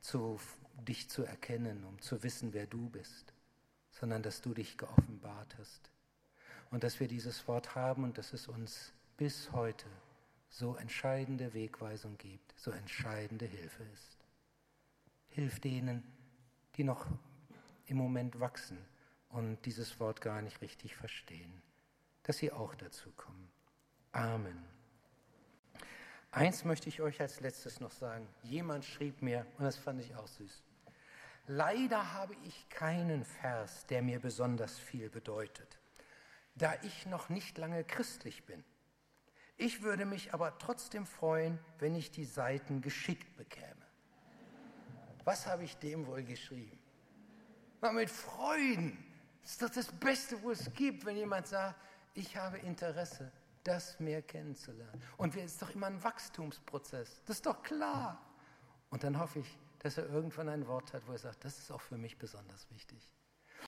zu, 0.00 0.40
dich 0.76 1.08
zu 1.08 1.24
erkennen, 1.24 1.84
um 1.84 2.00
zu 2.00 2.22
wissen, 2.22 2.52
wer 2.52 2.66
du 2.66 2.88
bist, 2.90 3.32
sondern 3.90 4.22
dass 4.22 4.40
du 4.40 4.54
dich 4.54 4.78
geoffenbart 4.78 5.56
hast. 5.58 5.90
Und 6.70 6.84
dass 6.84 7.00
wir 7.00 7.08
dieses 7.08 7.46
Wort 7.48 7.74
haben 7.74 8.04
und 8.04 8.18
dass 8.18 8.32
es 8.32 8.48
uns 8.48 8.92
bis 9.16 9.52
heute 9.52 9.86
so 10.48 10.76
entscheidende 10.76 11.54
Wegweisung 11.54 12.16
gibt, 12.18 12.58
so 12.58 12.70
entscheidende 12.70 13.46
Hilfe 13.46 13.84
ist. 13.92 14.18
Hilf 15.28 15.60
denen, 15.60 16.02
die 16.76 16.84
noch 16.84 17.06
im 17.86 17.96
Moment 17.96 18.38
wachsen 18.38 18.78
und 19.30 19.64
dieses 19.64 19.98
Wort 19.98 20.20
gar 20.20 20.42
nicht 20.42 20.60
richtig 20.60 20.94
verstehen, 20.94 21.62
dass 22.22 22.38
sie 22.38 22.52
auch 22.52 22.74
dazu 22.74 23.10
kommen. 23.12 23.50
Amen. 24.12 24.64
Eins 26.30 26.64
möchte 26.64 26.88
ich 26.88 27.02
euch 27.02 27.20
als 27.20 27.40
letztes 27.40 27.80
noch 27.80 27.90
sagen. 27.90 28.26
Jemand 28.42 28.84
schrieb 28.84 29.20
mir, 29.20 29.46
und 29.58 29.64
das 29.64 29.76
fand 29.76 30.00
ich 30.00 30.14
auch 30.16 30.26
süß, 30.26 30.62
leider 31.46 32.14
habe 32.14 32.34
ich 32.44 32.68
keinen 32.70 33.24
Vers, 33.24 33.86
der 33.86 34.02
mir 34.02 34.18
besonders 34.18 34.78
viel 34.78 35.10
bedeutet, 35.10 35.78
da 36.54 36.74
ich 36.82 37.06
noch 37.06 37.28
nicht 37.28 37.58
lange 37.58 37.84
christlich 37.84 38.44
bin. 38.44 38.64
Ich 39.58 39.82
würde 39.82 40.06
mich 40.06 40.32
aber 40.32 40.58
trotzdem 40.58 41.06
freuen, 41.06 41.58
wenn 41.78 41.94
ich 41.94 42.10
die 42.10 42.24
Seiten 42.24 42.80
geschickt 42.80 43.36
bekäme. 43.36 43.86
Was 45.24 45.46
habe 45.46 45.64
ich 45.64 45.76
dem 45.76 46.06
wohl 46.06 46.24
geschrieben? 46.24 46.78
Mal 47.80 47.92
mit 47.92 48.10
Freuden. 48.10 48.96
Das 49.42 49.52
ist 49.52 49.62
doch 49.62 49.70
das 49.70 49.92
Beste, 49.92 50.42
wo 50.42 50.50
es 50.50 50.72
gibt, 50.72 51.04
wenn 51.04 51.16
jemand 51.16 51.46
sagt, 51.46 51.78
ich 52.14 52.36
habe 52.36 52.58
Interesse 52.58 53.30
das 53.64 54.00
mehr 54.00 54.22
kennenzulernen. 54.22 55.02
Und 55.16 55.36
es 55.36 55.52
ist 55.52 55.62
doch 55.62 55.70
immer 55.70 55.86
ein 55.86 56.02
Wachstumsprozess. 56.02 57.22
Das 57.26 57.36
ist 57.36 57.46
doch 57.46 57.62
klar. 57.62 58.20
Und 58.90 59.04
dann 59.04 59.18
hoffe 59.18 59.38
ich, 59.38 59.58
dass 59.78 59.98
er 59.98 60.08
irgendwann 60.08 60.48
ein 60.48 60.66
Wort 60.66 60.92
hat, 60.92 61.06
wo 61.06 61.12
er 61.12 61.18
sagt, 61.18 61.44
das 61.44 61.58
ist 61.58 61.70
auch 61.70 61.80
für 61.80 61.96
mich 61.96 62.18
besonders 62.18 62.68
wichtig. 62.70 63.12